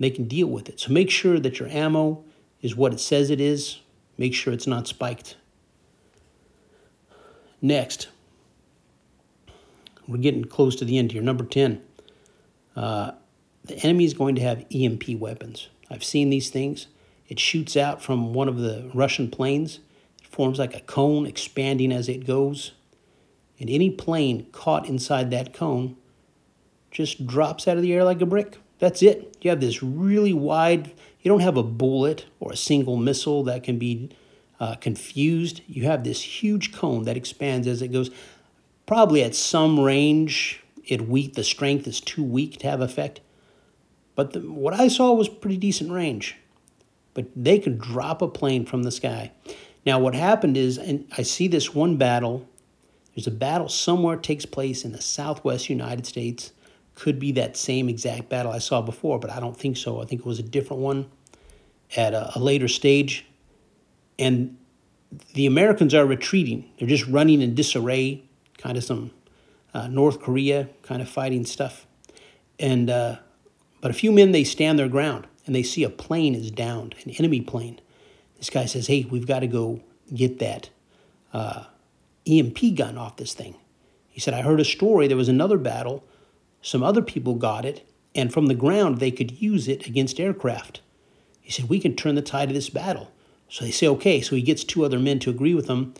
They 0.00 0.10
can 0.10 0.24
deal 0.24 0.48
with 0.48 0.68
it. 0.68 0.80
So 0.80 0.92
make 0.92 1.10
sure 1.10 1.38
that 1.38 1.60
your 1.60 1.68
ammo 1.68 2.24
is 2.60 2.74
what 2.74 2.92
it 2.92 2.98
says 2.98 3.30
it 3.30 3.40
is. 3.40 3.78
Make 4.18 4.34
sure 4.34 4.52
it's 4.52 4.66
not 4.66 4.88
spiked. 4.88 5.36
Next, 7.62 8.08
we're 10.08 10.18
getting 10.18 10.44
close 10.44 10.74
to 10.74 10.84
the 10.84 10.98
end 10.98 11.12
here. 11.12 11.22
Number 11.22 11.44
10. 11.44 11.80
Uh, 12.74 13.12
the 13.66 13.76
enemy 13.76 14.06
is 14.06 14.14
going 14.14 14.34
to 14.34 14.42
have 14.42 14.66
EMP 14.74 15.20
weapons. 15.20 15.68
I've 15.88 16.02
seen 16.02 16.30
these 16.30 16.50
things. 16.50 16.88
It 17.30 17.38
shoots 17.38 17.76
out 17.76 18.02
from 18.02 18.34
one 18.34 18.48
of 18.48 18.58
the 18.58 18.90
Russian 18.92 19.30
planes. 19.30 19.78
It 20.20 20.26
forms 20.26 20.58
like 20.58 20.76
a 20.76 20.80
cone 20.80 21.26
expanding 21.26 21.92
as 21.92 22.08
it 22.08 22.26
goes. 22.26 22.72
And 23.60 23.70
any 23.70 23.88
plane 23.88 24.48
caught 24.50 24.88
inside 24.88 25.30
that 25.30 25.54
cone 25.54 25.96
just 26.90 27.28
drops 27.28 27.68
out 27.68 27.76
of 27.76 27.82
the 27.82 27.92
air 27.94 28.02
like 28.02 28.20
a 28.20 28.26
brick. 28.26 28.58
That's 28.80 29.00
it. 29.00 29.36
You 29.42 29.50
have 29.50 29.60
this 29.60 29.80
really 29.80 30.32
wide, 30.32 30.92
you 31.20 31.28
don't 31.28 31.40
have 31.40 31.56
a 31.56 31.62
bullet 31.62 32.26
or 32.40 32.50
a 32.50 32.56
single 32.56 32.96
missile 32.96 33.44
that 33.44 33.62
can 33.62 33.78
be 33.78 34.10
uh, 34.58 34.74
confused. 34.74 35.60
You 35.68 35.84
have 35.84 36.02
this 36.02 36.42
huge 36.42 36.72
cone 36.72 37.04
that 37.04 37.16
expands 37.16 37.68
as 37.68 37.80
it 37.80 37.88
goes. 37.88 38.10
Probably 38.86 39.22
at 39.22 39.36
some 39.36 39.78
range, 39.78 40.64
it 40.84 41.08
weak. 41.08 41.34
The 41.34 41.44
strength 41.44 41.86
is 41.86 42.00
too 42.00 42.24
weak 42.24 42.58
to 42.58 42.68
have 42.68 42.80
effect. 42.80 43.20
But 44.16 44.32
the, 44.32 44.40
what 44.40 44.74
I 44.74 44.88
saw 44.88 45.12
was 45.12 45.28
pretty 45.28 45.58
decent 45.58 45.92
range. 45.92 46.36
But 47.14 47.26
they 47.34 47.58
could 47.58 47.78
drop 47.78 48.22
a 48.22 48.28
plane 48.28 48.64
from 48.64 48.84
the 48.84 48.92
sky. 48.92 49.32
Now, 49.84 49.98
what 49.98 50.14
happened 50.14 50.56
is, 50.56 50.78
and 50.78 51.06
I 51.16 51.22
see 51.22 51.48
this 51.48 51.74
one 51.74 51.96
battle. 51.96 52.48
There's 53.14 53.26
a 53.26 53.32
battle 53.32 53.68
somewhere 53.68 54.16
takes 54.16 54.46
place 54.46 54.84
in 54.84 54.92
the 54.92 55.00
southwest 55.00 55.68
United 55.68 56.06
States 56.06 56.52
could 56.94 57.18
be 57.18 57.32
that 57.32 57.56
same 57.56 57.88
exact 57.88 58.28
battle 58.28 58.52
I 58.52 58.58
saw 58.58 58.82
before, 58.82 59.18
but 59.18 59.30
I 59.30 59.40
don't 59.40 59.56
think 59.56 59.76
so. 59.78 60.02
I 60.02 60.04
think 60.04 60.20
it 60.20 60.26
was 60.26 60.38
a 60.38 60.42
different 60.44 60.82
one 60.82 61.10
at 61.96 62.12
a, 62.12 62.30
a 62.36 62.38
later 62.38 62.68
stage. 62.68 63.24
and 64.18 64.56
the 65.34 65.46
Americans 65.46 65.94
are 65.94 66.06
retreating. 66.06 66.70
They're 66.78 66.88
just 66.88 67.06
running 67.06 67.42
in 67.42 67.54
disarray, 67.54 68.22
kind 68.58 68.76
of 68.76 68.84
some 68.84 69.10
uh, 69.74 69.88
North 69.88 70.20
Korea 70.20 70.68
kind 70.82 71.02
of 71.02 71.08
fighting 71.08 71.44
stuff. 71.44 71.86
And 72.58 72.90
uh, 72.90 73.16
but 73.80 73.90
a 73.90 73.94
few 73.94 74.12
men 74.12 74.32
they 74.32 74.44
stand 74.44 74.78
their 74.78 74.88
ground 74.88 75.26
and 75.46 75.54
they 75.54 75.62
see 75.62 75.84
a 75.84 75.90
plane 75.90 76.34
is 76.34 76.50
downed, 76.50 76.94
an 77.04 77.10
enemy 77.12 77.40
plane. 77.40 77.80
This 78.38 78.50
guy 78.50 78.66
says, 78.66 78.86
"Hey, 78.86 79.06
we've 79.08 79.26
got 79.26 79.40
to 79.40 79.46
go 79.46 79.80
get 80.14 80.38
that 80.38 80.70
uh, 81.32 81.64
EMP 82.26 82.74
gun 82.76 82.98
off 82.98 83.16
this 83.16 83.34
thing." 83.34 83.54
He 84.08 84.20
said, 84.20 84.34
"I 84.34 84.42
heard 84.42 84.60
a 84.60 84.64
story. 84.64 85.08
There 85.08 85.16
was 85.16 85.28
another 85.28 85.58
battle. 85.58 86.04
Some 86.62 86.82
other 86.82 87.02
people 87.02 87.34
got 87.34 87.64
it, 87.64 87.86
and 88.14 88.32
from 88.32 88.46
the 88.46 88.54
ground 88.54 88.98
they 88.98 89.10
could 89.10 89.40
use 89.40 89.68
it 89.68 89.86
against 89.86 90.20
aircraft." 90.20 90.80
He 91.40 91.50
said, 91.50 91.68
"We 91.68 91.80
can 91.80 91.96
turn 91.96 92.14
the 92.14 92.22
tide 92.22 92.48
of 92.48 92.54
this 92.54 92.70
battle." 92.70 93.10
So 93.48 93.64
they 93.64 93.70
say, 93.70 93.86
"Okay." 93.88 94.20
So 94.20 94.36
he 94.36 94.42
gets 94.42 94.64
two 94.64 94.84
other 94.84 94.98
men 94.98 95.18
to 95.20 95.30
agree 95.30 95.54
with 95.54 95.68
him, 95.68 95.94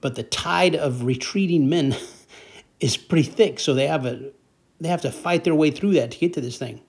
but 0.00 0.14
the 0.14 0.22
tide 0.22 0.76
of 0.76 1.04
retreating 1.04 1.68
men 1.68 1.96
is 2.80 2.96
pretty 2.96 3.28
thick. 3.28 3.60
So 3.60 3.74
they 3.74 3.86
have 3.86 4.06
a 4.06 4.30
they 4.80 4.88
have 4.88 5.02
to 5.02 5.10
fight 5.10 5.44
their 5.44 5.54
way 5.54 5.70
through 5.70 5.94
that 5.94 6.12
to 6.12 6.18
get 6.18 6.32
to 6.34 6.40
this 6.40 6.58
thing. 6.58 6.80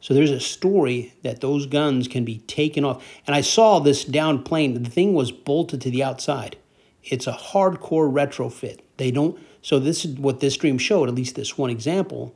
So 0.00 0.14
there's 0.14 0.30
a 0.30 0.40
story 0.40 1.14
that 1.22 1.40
those 1.40 1.66
guns 1.66 2.06
can 2.06 2.24
be 2.24 2.38
taken 2.38 2.84
off. 2.84 3.04
And 3.26 3.34
I 3.34 3.40
saw 3.40 3.80
this 3.80 4.04
down 4.04 4.42
plane. 4.42 4.80
The 4.80 4.90
thing 4.90 5.14
was 5.14 5.32
bolted 5.32 5.80
to 5.82 5.90
the 5.90 6.04
outside. 6.04 6.56
It's 7.02 7.26
a 7.26 7.32
hardcore 7.32 8.12
retrofit. 8.12 8.80
They 8.96 9.10
don't. 9.10 9.38
So 9.60 9.78
this 9.78 10.04
is 10.04 10.16
what 10.18 10.40
this 10.40 10.56
dream 10.56 10.78
showed. 10.78 11.08
At 11.08 11.14
least 11.14 11.34
this 11.34 11.58
one 11.58 11.70
example. 11.70 12.34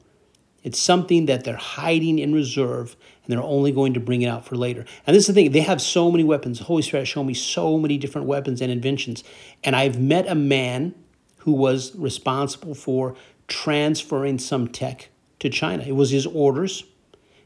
It's 0.63 0.79
something 0.79 1.27
that 1.27 1.45
they're 1.45 1.57
hiding 1.57 2.21
in 2.21 2.33
reserve, 2.33 2.97
and 3.25 3.33
they're 3.33 3.43
only 3.43 3.73
going 3.73 3.95
to 3.95 4.01
bring 4.01 4.23
it 4.23 4.29
out 4.29 4.45
for 4.45 4.55
later. 4.55 4.85
And 5.07 5.15
this 5.15 5.23
is 5.23 5.27
the 5.29 5.33
thing. 5.33 5.51
They 5.51 5.61
have 5.61 5.83
so 5.83 6.11
many 6.11 6.23
weapons. 6.23 6.61
Holy 6.61 6.83
Spirit 6.83 7.07
shown 7.07 7.27
me 7.27 7.35
so 7.35 7.79
many 7.79 7.99
different 7.99 8.29
weapons 8.29 8.61
and 8.61 8.71
inventions. 8.71 9.25
And 9.65 9.75
I've 9.75 10.01
met 10.01 10.29
a 10.29 10.37
man 10.37 10.95
who 11.39 11.53
was 11.53 11.97
responsible 11.97 12.75
for 12.75 13.17
transferring 13.49 14.39
some 14.39 14.69
tech 14.69 15.09
to 15.41 15.51
China. 15.51 15.83
It 15.83 15.97
was 15.97 16.11
his 16.11 16.27
orders 16.27 16.85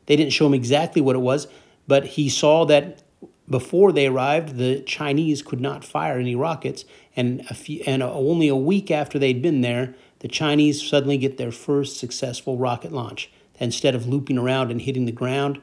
they 0.06 0.16
didn't 0.16 0.32
show 0.32 0.46
him 0.46 0.54
exactly 0.54 1.02
what 1.02 1.16
it 1.16 1.20
was, 1.20 1.48
but 1.86 2.04
he 2.04 2.28
saw 2.28 2.64
that 2.66 3.02
before 3.48 3.92
they 3.92 4.06
arrived, 4.06 4.56
the 4.56 4.80
Chinese 4.80 5.42
could 5.42 5.60
not 5.60 5.84
fire 5.84 6.18
any 6.18 6.34
rockets, 6.34 6.84
and 7.14 7.40
a 7.48 7.54
few, 7.54 7.82
and 7.86 8.02
only 8.02 8.48
a 8.48 8.56
week 8.56 8.90
after 8.90 9.18
they'd 9.18 9.42
been 9.42 9.60
there, 9.60 9.94
the 10.18 10.28
Chinese 10.28 10.86
suddenly 10.86 11.16
get 11.16 11.38
their 11.38 11.52
first 11.52 11.96
successful 11.96 12.58
rocket 12.58 12.92
launch. 12.92 13.30
Instead 13.58 13.94
of 13.94 14.06
looping 14.06 14.36
around 14.36 14.70
and 14.70 14.82
hitting 14.82 15.06
the 15.06 15.12
ground, 15.12 15.60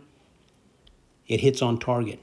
it 1.28 1.42
hits 1.42 1.62
on 1.62 1.78
target. 1.78 2.20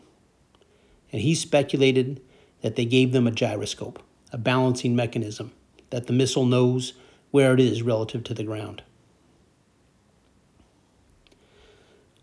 And 1.12 1.22
he 1.22 1.34
speculated 1.34 2.20
that 2.62 2.76
they 2.76 2.84
gave 2.84 3.12
them 3.12 3.26
a 3.26 3.30
gyroscope, 3.30 4.02
a 4.32 4.38
balancing 4.38 4.96
mechanism, 4.96 5.52
that 5.90 6.06
the 6.06 6.12
missile 6.12 6.46
knows 6.46 6.94
where 7.30 7.52
it 7.54 7.60
is 7.60 7.82
relative 7.82 8.24
to 8.24 8.34
the 8.34 8.44
ground. 8.44 8.82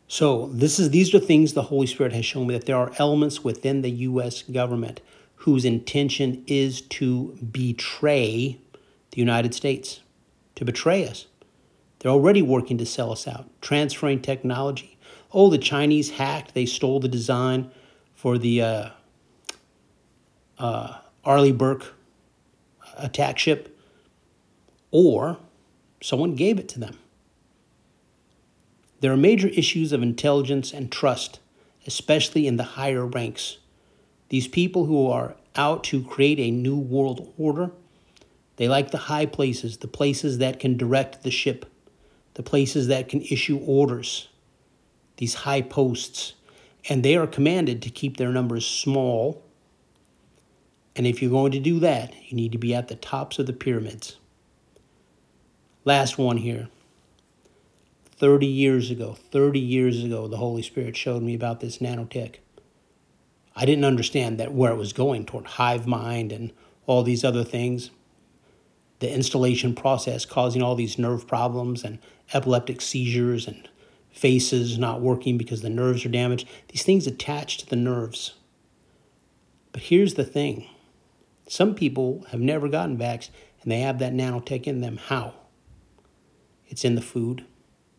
So 0.07 0.47
this 0.47 0.79
is 0.79 0.91
these 0.91 1.13
are 1.13 1.19
things 1.19 1.53
the 1.53 1.63
Holy 1.63 1.87
Spirit 1.87 2.13
has 2.13 2.25
shown 2.25 2.47
me 2.47 2.53
that 2.53 2.65
there 2.65 2.77
are 2.77 2.93
elements 2.97 3.43
within 3.43 3.81
the 3.81 3.91
US 3.91 4.41
government 4.43 5.01
whose 5.41 5.65
intention 5.65 6.43
is 6.47 6.81
to 6.81 7.37
betray 7.51 8.59
the 9.11 9.19
United 9.19 9.53
States, 9.53 9.99
to 10.55 10.65
betray 10.65 11.07
us. 11.07 11.27
They're 11.99 12.11
already 12.11 12.41
working 12.41 12.77
to 12.77 12.85
sell 12.85 13.11
us 13.11 13.27
out, 13.27 13.49
transferring 13.61 14.21
technology. 14.21 14.97
Oh, 15.31 15.49
the 15.49 15.57
Chinese 15.57 16.11
hacked, 16.11 16.53
they 16.53 16.65
stole 16.65 16.99
the 16.99 17.07
design 17.07 17.71
for 18.15 18.37
the 18.37 18.61
uh, 18.61 18.89
uh, 20.57 20.97
Arleigh 21.25 21.53
Burke 21.53 21.93
attack 22.97 23.37
ship, 23.37 23.77
or 24.91 25.37
someone 26.01 26.35
gave 26.35 26.59
it 26.59 26.69
to 26.69 26.79
them. 26.79 26.97
There 28.99 29.11
are 29.11 29.17
major 29.17 29.47
issues 29.49 29.91
of 29.91 30.01
intelligence 30.01 30.73
and 30.73 30.91
trust, 30.91 31.39
especially 31.85 32.47
in 32.47 32.57
the 32.57 32.63
higher 32.63 33.05
ranks. 33.05 33.57
These 34.29 34.47
people 34.47 34.85
who 34.85 35.07
are 35.07 35.35
out 35.55 35.83
to 35.85 36.03
create 36.03 36.39
a 36.39 36.51
new 36.51 36.77
world 36.77 37.33
order, 37.37 37.71
they 38.57 38.67
like 38.67 38.91
the 38.91 38.97
high 38.97 39.27
places, 39.27 39.77
the 39.77 39.87
places 39.87 40.39
that 40.39 40.59
can 40.59 40.77
direct 40.77 41.23
the 41.23 41.31
ship, 41.31 41.65
the 42.33 42.43
places 42.43 42.87
that 42.87 43.07
can 43.07 43.21
issue 43.21 43.59
orders, 43.59 44.29
these 45.17 45.35
high 45.35 45.61
posts. 45.61 46.33
And 46.89 47.03
they 47.03 47.15
are 47.15 47.27
commanded 47.27 47.81
to 47.83 47.89
keep 47.89 48.17
their 48.17 48.29
numbers 48.29 48.65
small. 48.65 49.43
And 50.95 51.05
if 51.05 51.21
you're 51.21 51.31
going 51.31 51.51
to 51.51 51.59
do 51.59 51.79
that, 51.81 52.13
you 52.27 52.35
need 52.35 52.51
to 52.53 52.57
be 52.57 52.73
at 52.73 52.87
the 52.87 52.95
tops 52.95 53.37
of 53.37 53.45
the 53.45 53.53
pyramids. 53.53 54.17
Last 55.85 56.17
one 56.17 56.37
here. 56.37 56.69
30 58.17 58.47
years 58.47 58.89
ago, 58.89 59.15
30 59.31 59.59
years 59.59 60.03
ago, 60.03 60.27
the 60.27 60.37
Holy 60.37 60.63
Spirit 60.63 60.97
showed 60.97 61.21
me 61.21 61.35
about 61.35 61.59
this 61.59 61.77
nanotech. 61.77 62.35
I 63.55 63.65
didn't 63.65 63.85
understand 63.85 64.39
that 64.39 64.53
where 64.53 64.71
it 64.71 64.77
was 64.77 64.91
going 64.91 65.25
toward 65.25 65.45
hive 65.45 65.85
mind 65.85 66.31
and 66.31 66.51
all 66.87 67.03
these 67.03 67.23
other 67.23 67.43
things. 67.43 67.91
The 68.99 69.13
installation 69.13 69.75
process 69.75 70.25
causing 70.25 70.63
all 70.63 70.73
these 70.73 70.97
nerve 70.97 71.27
problems 71.27 71.83
and 71.83 71.99
epileptic 72.33 72.81
seizures 72.81 73.47
and 73.47 73.69
faces 74.09 74.79
not 74.79 75.01
working 75.01 75.37
because 75.37 75.61
the 75.61 75.69
nerves 75.69 76.03
are 76.03 76.09
damaged. 76.09 76.47
These 76.69 76.83
things 76.83 77.05
attach 77.05 77.57
to 77.57 77.69
the 77.69 77.75
nerves. 77.75 78.33
But 79.71 79.83
here's 79.83 80.15
the 80.15 80.25
thing 80.25 80.67
some 81.47 81.75
people 81.75 82.25
have 82.31 82.39
never 82.39 82.67
gotten 82.67 82.97
vax 82.97 83.29
and 83.61 83.71
they 83.71 83.81
have 83.81 83.99
that 83.99 84.13
nanotech 84.13 84.63
in 84.63 84.81
them. 84.81 84.97
How? 84.97 85.35
It's 86.67 86.83
in 86.83 86.95
the 86.95 87.01
food 87.01 87.45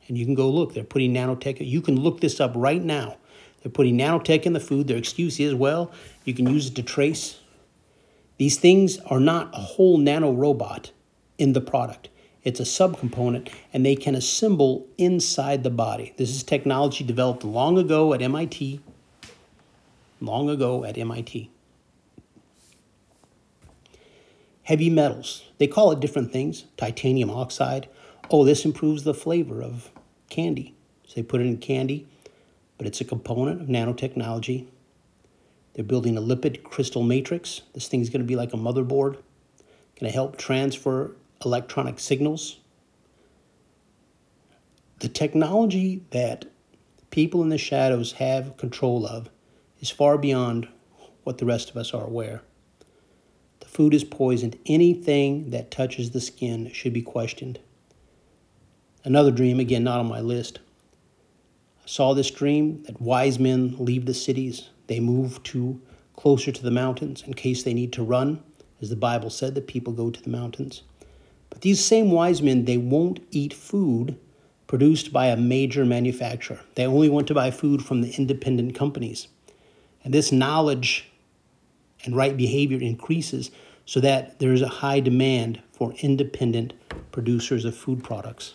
and 0.09 0.18
you 0.18 0.25
can 0.25 0.35
go 0.35 0.51
look. 0.51 0.75
They're 0.75 0.85
putting 0.85 1.14
nanotech. 1.14 1.59
You 1.61 1.81
can 1.81 2.01
look 2.01 2.21
this 2.21 2.40
up 2.40 2.53
right 2.55 2.83
now. 2.83 3.16
They're 3.62 3.71
putting 3.71 3.99
nanotech 3.99 4.44
in 4.44 4.53
the 4.55 4.61
food. 4.61 4.88
Their 4.88 4.97
excuse 4.97 5.38
is, 5.38 5.55
well, 5.55 5.92
you 6.25 6.35
can 6.35 6.49
use 6.49 6.68
it 6.68 6.75
to 6.77 6.83
trace. 6.83 7.38
These 8.38 8.59
things 8.59 8.99
are 8.99 9.21
not 9.21 9.51
a 9.53 9.59
whole 9.59 9.99
nano 9.99 10.33
robot 10.33 10.92
in 11.38 11.53
the 11.53 11.61
product. 11.61 12.09
It's 12.44 12.61
a 12.61 12.62
subcomponent, 12.62 13.51
and 13.73 13.85
they 13.85 13.97
can 13.97 14.14
assemble 14.14 14.87
inside 14.97 15.64
the 15.64 15.71
body. 15.71 16.14
This 16.16 16.31
is 16.31 16.42
technology 16.42 17.05
developed 17.05 17.44
long 17.44 17.77
ago 17.77 18.14
at 18.14 18.23
MIT. 18.23 18.81
Long 20.21 20.49
ago 20.49 20.85
at 20.85 20.97
MIT. 20.97 21.51
Heavy 24.62 24.88
metals. 24.88 25.44
They 25.59 25.66
call 25.66 25.90
it 25.92 26.01
different 26.01 26.33
things 26.33 26.64
titanium 26.77 27.31
oxide. 27.31 27.88
Oh, 28.31 28.44
this 28.44 28.64
improves 28.64 29.03
the 29.03 29.14
flavor 29.14 29.62
of 29.62 29.90
candy. 30.38 30.72
So 31.05 31.14
they 31.16 31.24
put 31.24 31.40
it 31.40 31.48
in 31.48 31.59
candy, 31.59 32.07
but 32.77 32.87
it's 32.87 33.01
a 33.01 33.05
component 33.05 33.61
of 33.61 33.66
nanotechnology. 33.66 34.66
They're 35.74 35.85
building 35.85 36.16
a 36.16 36.20
lipid 36.20 36.62
crystal 36.62 37.03
matrix. 37.03 37.62
This 37.74 37.88
thing's 37.88 38.09
going 38.09 38.20
to 38.20 38.27
be 38.27 38.37
like 38.37 38.53
a 38.53 38.57
motherboard, 38.57 39.14
going 39.98 40.05
to 40.05 40.11
help 40.11 40.37
transfer 40.37 41.16
electronic 41.44 41.98
signals. 41.98 42.59
The 45.01 45.09
technology 45.09 46.05
that 46.11 46.44
people 47.11 47.42
in 47.42 47.48
the 47.48 47.59
shadows 47.59 48.12
have 48.12 48.57
control 48.57 49.07
of 49.07 49.31
is 49.81 49.90
far 49.90 50.16
beyond 50.18 50.68
what 51.24 51.38
the 51.38 51.46
rest 51.46 51.68
of 51.68 51.77
us 51.77 51.92
are 51.92 52.05
aware. 52.05 52.42
The 53.59 53.66
food 53.66 53.92
is 53.92 54.05
poisoned. 54.05 54.57
Anything 54.66 55.51
that 55.51 55.72
touches 55.72 56.12
the 56.12 56.20
skin 56.20 56.70
should 56.72 56.92
be 56.92 57.03
questioned. 57.03 57.59
Another 59.05 59.31
dream, 59.31 59.61
again, 59.61 59.85
not 59.85 60.01
on 60.01 60.09
my 60.09 60.21
list. 60.21 60.59
I 61.83 61.87
saw 61.87 62.15
this 62.15 62.31
dream 62.31 62.83
that 62.85 63.01
wise 63.01 63.39
men 63.39 63.77
leave 63.79 64.07
the 64.07 64.15
cities. 64.15 64.71
They 64.89 65.01
move 65.01 65.43
to 65.45 65.81
closer 66.17 66.51
to 66.51 66.63
the 66.63 66.71
mountains 66.71 67.23
in 67.23 67.35
case 67.35 67.63
they 67.63 67.75
need 67.75 67.93
to 67.93 68.03
run, 68.03 68.43
as 68.83 68.91
the 68.91 68.97
Bible 68.97 69.31
said 69.31 69.55
that 69.55 69.69
people 69.69 69.93
go 69.93 70.11
to 70.11 70.21
the 70.21 70.31
mountains. 70.31 70.83
But 71.49 71.61
these 71.61 71.85
same 71.85 72.11
wise 72.11 72.43
men, 72.43 72.65
they 72.65 72.77
won't 72.77 73.21
eat 73.31 73.55
food 73.55 74.19
produced 74.67 75.13
by 75.13 75.27
a 75.27 75.37
major 75.37 75.85
manufacturer. 75.85 76.61
They 76.75 76.87
only 76.87 77.09
want 77.09 77.27
to 77.29 77.35
buy 77.35 77.51
food 77.51 77.85
from 77.85 78.03
the 78.03 78.11
independent 78.17 78.75
companies. 78.75 79.29
And 80.05 80.13
this 80.13 80.31
knowledge 80.31 81.11
and 82.05 82.15
right 82.15 82.37
behavior 82.37 82.81
increases 82.81 83.51
so 83.87 84.01
that 84.01 84.39
there 84.39 84.53
is 84.53 84.61
a 84.61 84.69
high 84.69 85.01
demand 85.01 85.63
for 85.73 85.95
independent 86.01 86.75
producers 87.13 87.65
of 87.65 87.77
food 87.77 88.05
products. 88.05 88.55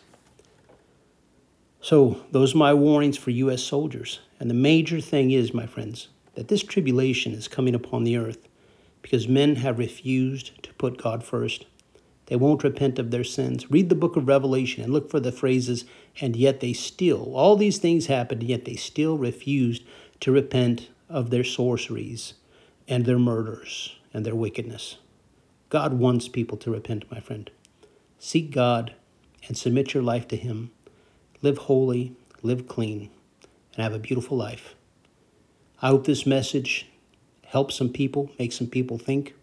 So, 1.84 2.22
those 2.32 2.56
are 2.56 2.60
my 2.60 2.74
warnings 2.74 3.18
for 3.18 3.32
U.S. 3.32 3.62
soldiers. 3.62 4.22
And 4.40 4.50
the 4.50 4.54
major 4.54 5.02
thing 5.02 5.32
is, 5.32 5.54
my 5.54 5.66
friends, 5.66 6.08
that 6.36 6.48
this 6.48 6.64
tribulation 6.64 7.34
is 7.34 7.50
coming 7.50 7.76
upon 7.76 8.06
the 8.06 8.16
earth 8.16 8.48
because 9.02 9.28
men 9.28 9.58
have 9.58 9.78
refused 9.78 10.64
to 10.64 10.74
put 10.76 11.04
God 11.04 11.26
first. 11.26 11.66
They 12.28 12.38
won't 12.38 12.64
repent 12.64 13.00
of 13.00 13.12
their 13.12 13.26
sins. 13.26 13.70
Read 13.70 13.90
the 13.90 13.96
book 13.96 14.16
of 14.16 14.30
Revelation 14.30 14.82
and 14.82 14.94
look 14.94 15.12
for 15.12 15.20
the 15.20 15.34
phrases, 15.34 15.84
and 16.22 16.38
yet 16.38 16.62
they 16.62 16.72
still, 16.72 17.36
all 17.36 17.58
these 17.58 17.80
things 17.80 18.06
happened, 18.06 18.44
yet 18.44 18.64
they 18.64 18.76
still 18.76 19.18
refused 19.18 19.84
to 20.22 20.32
repent 20.32 20.88
of 21.10 21.32
their 21.32 21.44
sorceries, 21.44 22.36
and 22.88 23.06
their 23.06 23.20
murders 23.20 23.98
and 24.14 24.26
their 24.26 24.36
wickedness. 24.36 25.00
God 25.68 25.96
wants 25.96 26.30
people 26.30 26.58
to 26.60 26.72
repent, 26.72 27.12
my 27.12 27.20
friend. 27.20 27.52
Seek 28.20 28.52
God 28.52 28.96
and 29.50 29.58
submit 29.58 29.94
your 29.94 30.04
life 30.04 30.30
to 30.30 30.38
Him. 30.38 30.72
Live 31.44 31.60
holy, 31.60 32.16
live 32.42 32.68
clean, 32.68 33.12
and 33.76 33.84
have 33.84 33.94
a 33.94 34.00
beautiful 34.00 34.36
life. 34.36 34.74
I 35.82 35.90
hope 35.90 36.06
this 36.06 36.26
message 36.26 36.88
helps 37.46 37.76
some 37.76 37.90
people, 37.90 38.32
makes 38.40 38.56
some 38.56 38.68
people 38.68 38.98
think. 38.98 39.36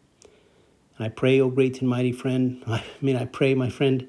And 0.97 1.07
I 1.07 1.11
pray, 1.11 1.41
O 1.41 1.45
oh 1.45 1.51
great 1.51 1.81
and 1.81 1.89
mighty 1.89 2.11
friend, 2.11 2.65
I 2.67 2.83
mean, 3.01 3.17
I 3.17 3.27
pray, 3.27 3.55
my 3.55 3.71
friend, 3.71 4.09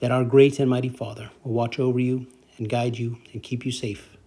that 0.00 0.10
our 0.10 0.24
great 0.24 0.58
and 0.58 0.68
mighty 0.68 0.88
Father 0.88 1.30
will 1.44 1.52
watch 1.52 1.78
over 1.78 2.00
you 2.00 2.26
and 2.56 2.68
guide 2.68 2.98
you 2.98 3.18
and 3.32 3.42
keep 3.42 3.64
you 3.64 3.70
safe 3.70 4.17